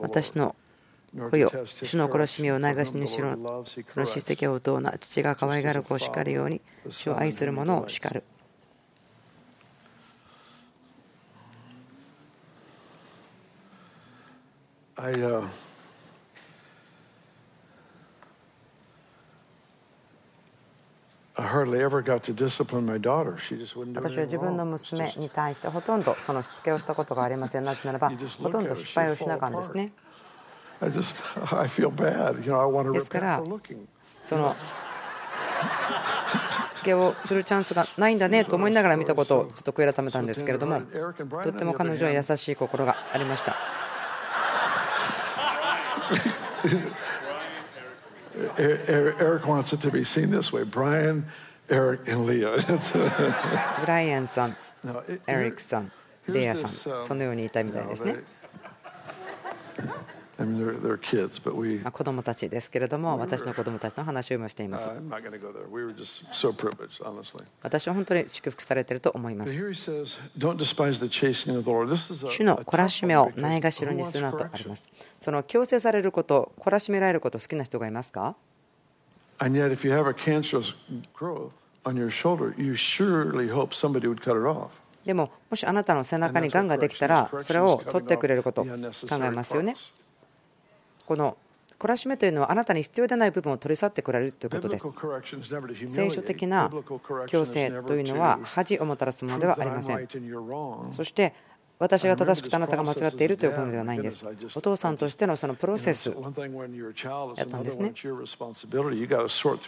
[0.00, 0.56] 私の
[1.30, 1.52] 子よ、
[1.84, 3.32] 主の苦しみをないしにしろ、
[3.86, 8.24] その叱責を問うな、父が可愛がる子を叱るように、主を愛する者を叱る。
[15.02, 15.42] I, uh,
[21.36, 23.36] I hardly ever got to discipline my daughter.
[23.36, 27.64] She just wouldn't do 私は自分の娘に対してほとんどそのしつけをしたことがありません。
[27.64, 28.16] なぜならば、ほ
[28.48, 29.90] とんど失敗をしなかったんですね。
[30.80, 30.92] で
[33.00, 33.42] すから
[34.22, 34.54] その
[36.64, 43.81] しつけをするチャンスがないんだねと思いながら見たことをちょっと悔い改めたんですけれどもとっても彼女は優しい心がありました。
[48.57, 50.63] Eric wants it to be seen this way.
[50.63, 51.25] Brian,
[51.69, 52.57] Eric, and Leah.
[53.81, 54.55] ブライアンさん、
[55.27, 55.91] エリックさん、
[56.27, 58.17] レイヤさん、そのように言いたいみたいですね。
[60.38, 64.88] 子供たちですけれども、私の子供たちの話を今しています。
[67.62, 69.52] 私は本当に祝福されていると思います。
[69.52, 69.58] 主
[72.44, 74.88] の懲らしめをないがしろにするなとあります。
[75.20, 78.34] その強制されること、懲らしめられること好きな人がいますか？
[85.04, 88.70] でも、もしあなたの背中にがんができたら、それを取ってくれること考
[89.20, 89.74] えますよね。
[91.06, 91.36] この
[91.78, 94.86] 懲らしめというのはあなたに必要でない部分を取り去ってこられるということです。
[95.88, 96.70] 聖書的な
[97.26, 100.08] 強制というのは恥をもたらすものではありません。
[100.92, 101.34] そして
[101.82, 104.24] 私が正しくてあなたが間違っているということではないんです。
[104.54, 107.92] お父さんとしてのそのプロセスやったんですね。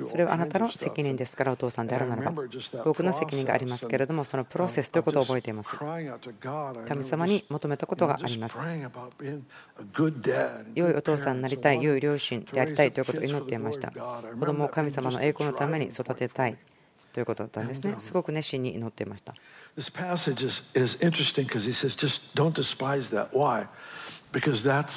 [0.07, 2.45] それはあなたの責.任ですからお父さんであるならば。
[2.85, 5.77] 僕の責任がありますけれどもそのプロセスということを覚えています。
[6.87, 8.59] 神様に求めたことがあります。
[10.77, 13.91] 良いお父さんになりたい良い両親でありたいということを祈っていました。
[13.91, 16.57] 子供を神様の栄光のために育てたい
[17.15, 17.95] ということだったんですね。
[18.01, 19.35] すごく熱心に祈っていました。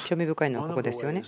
[0.08, 1.22] 興味深いのはここですよね。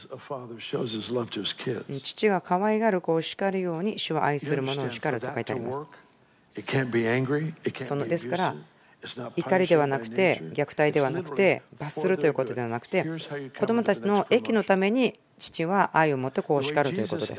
[2.03, 5.87] 父が可愛がる子を叱るように、主は愛する者を叱ると書いてあります。
[7.85, 8.57] そのですから、
[9.37, 13.07] 怒りではなくて、虐待ではなくて、罰するということではなくて、
[13.57, 17.35] 子どもたちの益のために父は愛を持ってこう叱るということで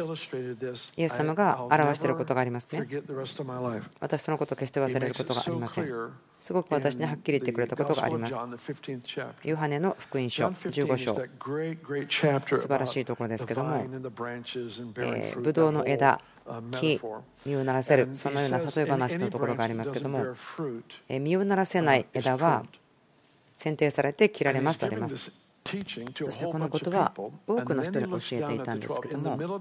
[0.75, 0.91] す。
[0.97, 2.85] イエス様が表していることがありますね。
[3.99, 6.11] 私、そのことを決して忘れることがありません。
[6.39, 8.35] すごく私にはっきり言ってくれたことがあります。
[9.43, 13.85] ヨハネの福音書15章、素晴らしいところですけども、
[15.37, 16.19] ぶどうの枝、
[16.71, 16.99] 木
[17.45, 20.25] 実をならせる、そのような例え話のところがありますけども、
[21.07, 22.65] 実をならせない枝は、
[23.53, 25.31] 選定されて切られますとあります。
[25.63, 27.29] そしてこのことは多
[27.61, 29.59] くの人に教えていたんですけども、この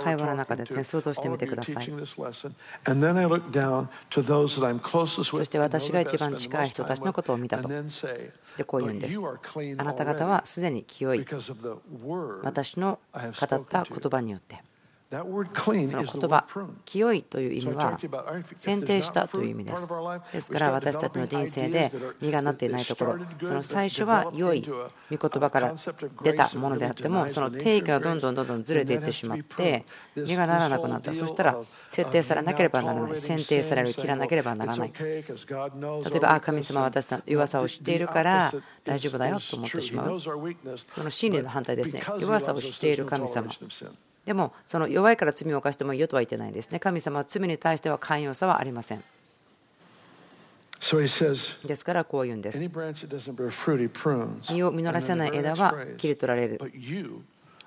[0.00, 1.74] 会話の中で点数をしてみてください。
[1.74, 2.04] そ
[5.44, 9.18] して私が一番近い人たちのことを見たと、でこう言うんです。
[9.78, 11.26] あなた方はすでに清い、
[12.42, 13.20] 私の語
[13.56, 14.62] った言葉によって。
[15.10, 15.20] 言
[16.28, 16.44] 葉.
[16.84, 17.98] 清いという意味は
[18.54, 19.88] 選定したという意味です。
[20.32, 21.90] ですから私たちの人生で
[22.20, 23.18] 実がなっていないところ。
[23.42, 24.76] その最初は良い御
[25.10, 25.74] 言葉から
[26.22, 29.84] 出たものであってもその定義がどんどんどんどんずれていってしまって
[30.14, 31.12] 実がならなくなった。
[31.12, 31.58] そしたら
[31.88, 33.16] 設定されなければならない。
[33.16, 34.92] 選定される切らなければならない。
[34.96, 38.52] 例えばあ神様は私の弱さを知っているから
[38.84, 40.20] 大丈夫だよと思ってしまう。
[40.20, 42.00] その真理の反対ですね。
[42.20, 43.50] 弱さを知っている神様
[44.24, 46.78] でも、その弱いから罪を犯してもいいよとは言ってないですね。
[46.78, 49.02] 神様は罪に対しては寛容さはありません。
[51.64, 52.58] ですからこう言うんです。
[54.48, 56.60] 実を実らせない枝は切り取られる。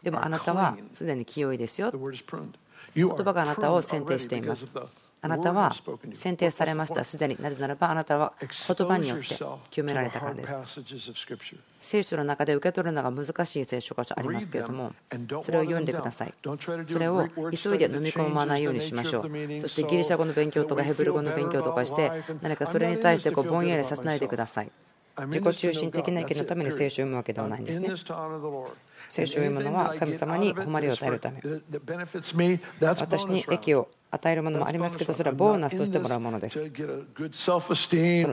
[0.02, 1.92] でもあなたはすでに清いですよ。
[2.96, 4.70] 言葉があなたを選定しています。
[5.26, 5.74] あなたは.
[6.14, 7.06] 選定されました。
[7.06, 10.54] すでになぜならばあなたは言葉によって to められたからです.
[11.80, 14.94] 聖書の中で受け取るのが難しい聖書箇所ありますけれども
[15.42, 16.34] それを読んでください。
[16.84, 19.32] それを急いで飲み込まないようにしましょう。
[19.62, 22.12] そしてギリシャ語の勉強とかヘブル語の勉強とかして
[22.42, 24.72] 何かそれに対してこうぼんやりさせないでください。
[25.28, 27.88] 自己中心的な意見のために聖書を読むわけではないんですね。
[29.10, 31.40] 聖書を読むのは神様に誉れを与えるため。
[32.82, 36.60] 私に益を与えるものもありますけどそれはボーナスとしてもらうものです。
[36.60, 36.70] その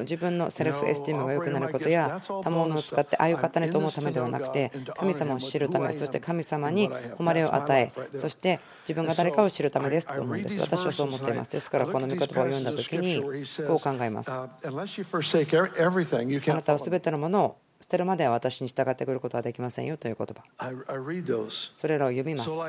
[0.00, 10.60] 自分のセルフエスティームが良くなることや賜物を使ってああいう方にと思うためではなくて神様を知るためそして神様に誉れを与えそして自分が誰かを知るためですと思うんです。
[10.60, 11.50] 私はそう思っています。
[11.50, 13.22] ですからこの御言葉を読んだ時に
[13.66, 14.30] こう考えます。
[14.30, 14.48] あ
[16.54, 20.44] なたは全てのものを捨てるまでは私に従ってくることはできませんよという言葉。
[21.74, 22.50] それらを読みます。
[22.50, 22.62] 持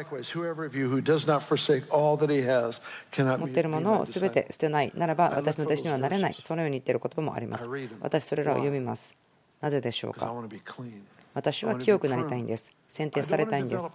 [3.45, 4.91] っているものを全て捨てない。
[4.95, 6.35] ならば私の弟子にはなれない。
[6.39, 7.67] そのように言っている言葉もあります。
[7.99, 9.15] 私それらを読みます。
[9.59, 10.33] なぜでしょうか？
[11.33, 12.71] 私は清くなりたいんです。
[12.87, 13.93] 選定されたいんです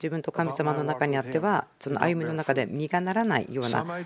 [0.00, 3.98] 自分と神様の中にあってはその歩みの中で実がならないような思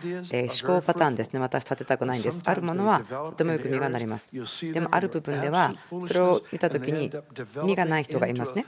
[0.67, 1.39] 考パターンですね。
[1.39, 2.43] 私立てたくないんです。
[2.45, 4.33] あるものはとてもよく実がなります。
[4.73, 5.73] でもある部分では
[6.07, 7.13] それを見た時に
[7.65, 8.67] 実がない人がいますね。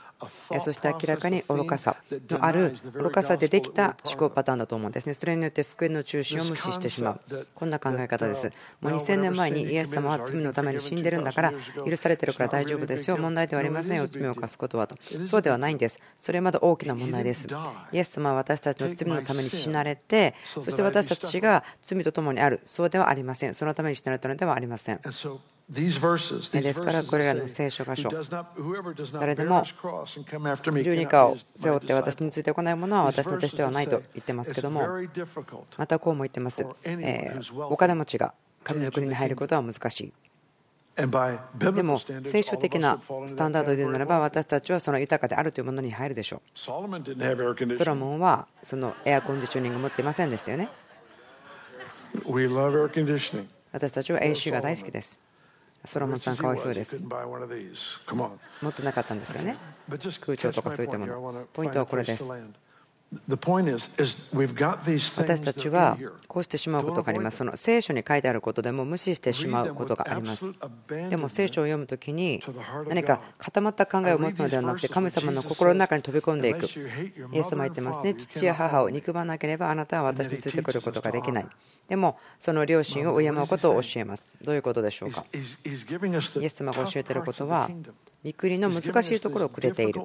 [0.60, 1.96] そして明らかに愚かさ。
[2.30, 5.14] のある愚かさでできた思考パターンだと思うんですね。
[5.14, 7.46] それによって福音の中心を無視してしまう。
[7.54, 8.52] こんな考え方です。
[8.80, 11.52] もう2000年前にイエス様は罪のために死んでるんだから
[11.84, 13.16] 許されてるから大丈夫ですよ。
[13.16, 14.06] 問題ではありませんよ。
[14.08, 14.96] 罪を犯すことはと。
[15.24, 15.98] そうではないんです。
[16.20, 17.46] それはまだ大きな問題です。
[17.92, 22.60] イエス様は私たちの罪のために死なれてそして私たちが罪とともにある。
[22.64, 23.54] そうではありません。
[23.54, 25.00] そのために死なれたのではありません。
[25.68, 28.08] ですからこれらの聖書箇所
[29.14, 34.86] 誰でも十字架を背負って私についてこないものは私の弟子ではないと言ってますけども
[35.76, 36.64] またこうも言ってます。
[36.84, 37.36] え
[37.68, 40.12] お金持ちが神の国に入ることは難しい
[40.96, 46.58] でも聖書的なスタンダードで言うならば私たちはその豊かであるというものに入るでしょう。
[46.58, 46.80] ソ
[47.84, 50.70] ロモンはそのエアコンディショニングを持っていませんでしたよね。
[53.72, 55.20] 私たちは AC が大好きです。
[55.84, 56.98] ソロモンさんかわいそうです。
[56.98, 57.08] 持
[58.70, 59.58] ってなかったんですよね。
[60.20, 61.44] 空調とかそういったもの。
[61.52, 62.24] ポイントはこれです
[63.28, 65.96] 私たちは
[66.26, 67.36] こうしてしまうことがあります。
[67.38, 70.52] その聖書に書いてあることでも無視してしまうことがあります。
[70.88, 72.42] でも聖書を読むときに
[72.88, 76.66] 何か固まった考えを持つのではなくて神様の心の中に飛び込んでいく。
[76.66, 76.68] イ
[77.38, 78.14] エス様言ってますね。
[78.14, 81.46] 父や母を憎まなければあなたは私についてくることができない。
[81.88, 84.30] でもその両親を敬うことを教えます。
[84.42, 85.24] どういうことでしょうか？
[85.32, 85.38] イ
[86.44, 87.70] エス様が教えていることは、
[88.24, 90.02] 御国の難しいところをくれている。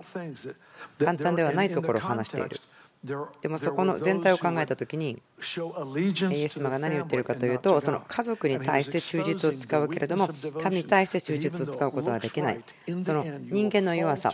[0.99, 2.59] 簡単ではないところを話している。
[3.41, 10.29] でもそこの全体を考えた時にイエス様が何を言ってるかというとその家族に対して忠実を使うけれども
[10.61, 12.63] 神に対して忠実を使うことはできない
[13.03, 14.31] その人間の弱さ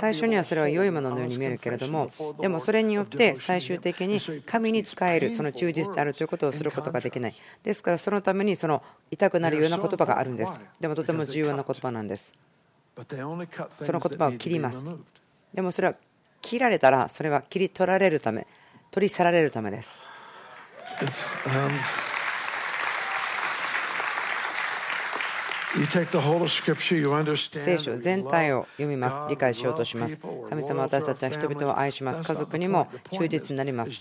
[0.00, 2.10] 最初にはそれは良いもののように見えるけれども
[2.40, 7.34] でもそれによって最終的に神に仕えるその忠実であるということをすることができない。
[7.62, 10.58] ですからそのためにその痛くなるような言葉があるんです。
[10.80, 12.32] でもとても重要な言葉なんです。
[13.80, 14.90] その言葉を切ります。
[15.54, 15.94] でもそれは
[16.40, 18.46] 切られたらそれは切り取られるため
[18.90, 19.98] 取り去られるためです。
[27.52, 29.20] 聖書全体を読みます。
[29.28, 30.18] 理解しようとします。
[30.48, 32.22] 神様、私たちは人々を愛します。
[32.22, 33.92] 家族にも忠実になります。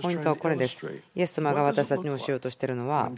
[0.00, 0.80] ポイントはこれです。
[1.14, 3.10] イエス様が私たちに教えようとしているのは、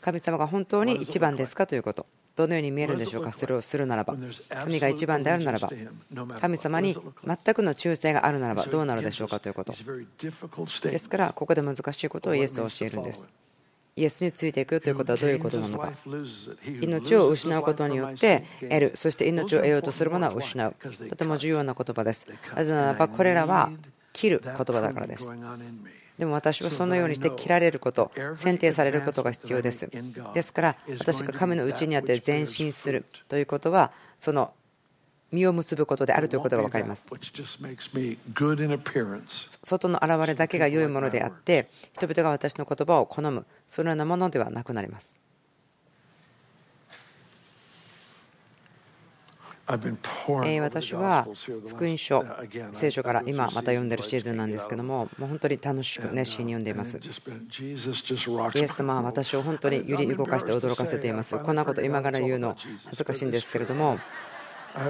[0.00, 2.06] 神様が本当に一番ですかということ。
[2.36, 3.32] どのように見えるんでしょうか？
[3.32, 4.16] それをするならば
[4.62, 5.70] 神が一番であるならば
[6.40, 6.96] 神様に
[7.26, 9.74] 全くの忠誠があるならばどうなるでしょうかということ
[10.88, 13.26] ですからここで難しいことをイエスは教えるんです
[14.00, 15.92] イエスについていくということはどういうことなのか。
[16.80, 18.92] 命を失うことによって得る。
[18.94, 20.74] そして命を得ようとするものは失う。
[21.08, 22.26] とても重要な言葉です。
[22.56, 23.70] なぜならばこれらは
[24.12, 25.28] 切る言葉だからです。
[26.18, 29.88] でも私はそのようにして切られること、選定されることが必要です。
[30.34, 34.52] ですから、私が神のうちにあって前進するということは、その
[35.32, 37.08] 実を結ぶことであるということが分かります。
[39.62, 45.16] 外の現れだけが良いものであって、人々が私の言葉を好む、そのようなものではなくなります。
[50.60, 51.28] 私は
[51.68, 52.24] 福音書、
[52.72, 56.98] 聖書から今また読んでるシーズンなんですけども、もう本当に楽しく熱心に読んでいます。
[56.98, 57.00] イ
[58.58, 61.38] エス様は私を本当に揺り動かして驚かせています。
[61.38, 62.56] こんなこと今から言うの
[62.86, 64.00] 恥ずかしいんですけれども、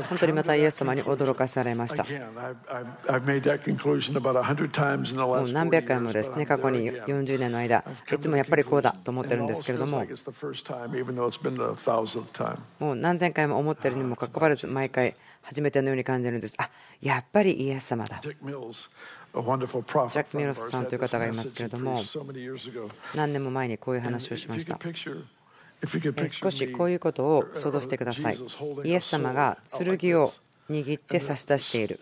[0.08, 2.04] 本当にまたイエス様に驚かされました。
[2.04, 2.10] も
[5.44, 10.04] う何百回もですね、過去に40年の間、いつもやっぱりこうだと思ってるんですけれども、
[12.78, 16.54] もう何千回も思ってるにもかかわらず、毎回初めてのように感じるんです。
[16.58, 16.68] あ
[17.00, 18.20] やっぱりイエス様だ。
[18.22, 22.02] ジャック・ミロスさんという方がいますけれども、
[23.14, 24.78] 何年も前にこういう話をしました。
[25.86, 28.38] 少しこういうことを想像してください。
[28.84, 29.58] イエス様が
[29.98, 30.32] 剣を
[30.70, 31.98] 握って差し出している。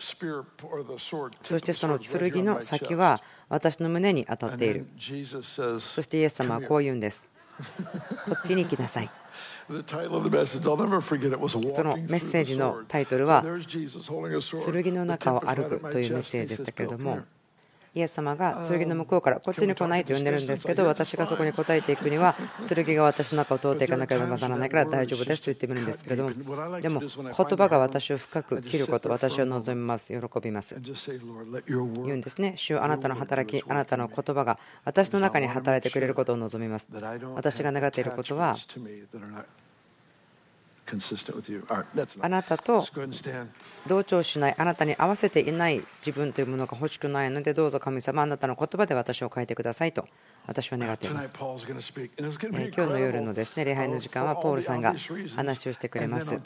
[1.41, 4.87] そしてその剣の先は私の胸に当たっている。
[4.97, 7.25] そしてイエス様はこう言うんです。
[8.25, 9.09] こっちに来なさい。
[9.67, 9.83] そのメ
[12.17, 17.19] ッセージのタイトルは剣の中を歩くというメッセージでしたけれども
[17.95, 22.35] イエス様が剣の向こうからこっちに来ないと呼んでるんですけど私がそこに答えていくには
[22.67, 30.07] 剣が私の中を通っていかなければならないから大丈夫ですと言ってみるんですけれどもでも言葉が私を深く切ること私を望みます。
[30.07, 30.77] 喜びます。
[30.79, 32.53] 言うんですね。
[32.55, 36.89] 主あなたの働きあなたの言葉が私の中に働いてくれることを望みます。
[37.35, 38.55] 私が願っていることは
[42.21, 42.85] あなたと
[43.87, 50.07] 同調しない、あなたに合わせていない自分というものが欲しくないので、どうぞ神様、あなたの言葉で私を変えてくださいと
[50.47, 51.35] 私は願っています。
[51.37, 51.65] 今日
[52.81, 54.95] の夜のですね礼拝の時間はポールさんが
[55.35, 56.39] 話をしてくれます。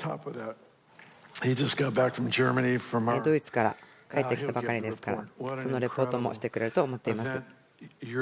[3.24, 3.76] ドイツから
[4.12, 7.42] 帰ってきたばかりですから、そのレポートもしてくれると思っています。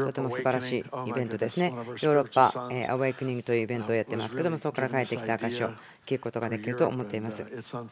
[0.03, 1.73] とても素晴らしいイベントですね。
[1.75, 2.53] ヨーロッパ、
[2.91, 5.69] アワイクニングというイベントをやってますけども、そこから帰ってきた証を
[6.05, 7.45] 聞くことができると思っています。
[7.63, 7.87] その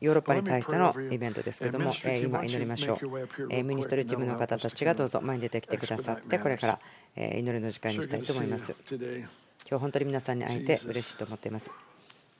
[0.00, 3.62] ヨーロッパに対してのイベントですけども、今祈りましょう。
[3.62, 6.80] ミニストリーチームの方たちがどうぞ前に出てきてくださって、これから
[7.16, 8.74] 祈りの時間にしたいと思います。
[8.90, 11.70] 今日本当に皆さんに会えて嬉しいと思っています。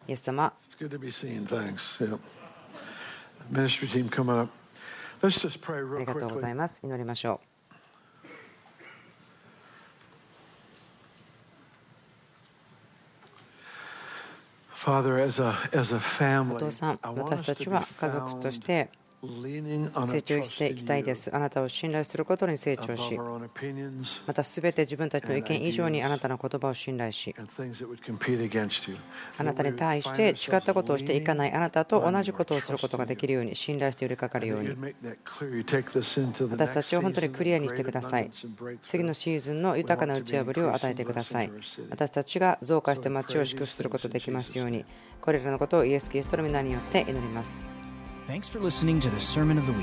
[0.06, 0.44] イエス様。
[0.44, 0.88] あり
[6.06, 6.80] がとうございます。
[6.82, 7.57] 祈りましょう。
[16.58, 18.90] 父さん、私たちは家族として
[19.20, 21.34] 成長していきたいです。
[21.34, 23.18] あなたを信頼することに成長し、
[24.26, 27.34] またすべて自分たちの意見以上にあなたの言葉を信頼し、
[29.38, 34.70] あなたに対して違ったことをしていかないあなたと同じことをすることができるように、信頼して寄りかかるように、
[36.50, 38.30] 私たちを本当にクリアにしてください。
[38.82, 41.50] 次のシーズンの豊かな打ち破りを与えてください。
[41.90, 44.84] 私たちが増加して街を祝福することができますように、
[45.20, 47.77] これらのことをイエス・キリストの皆によって祈ります。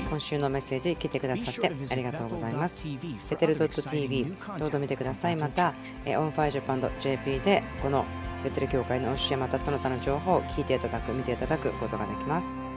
[0.08, 2.84] 今週のメッセージ聞いてくださってありがとうございます。
[3.28, 5.36] ベテル .tv どうぞ見てください。
[5.36, 5.74] また、
[6.06, 8.04] On Fire Japan .jp でこの
[8.44, 12.75] ベテル教会の教えまたその他の情報を聞いていただく、見ていただくことができます。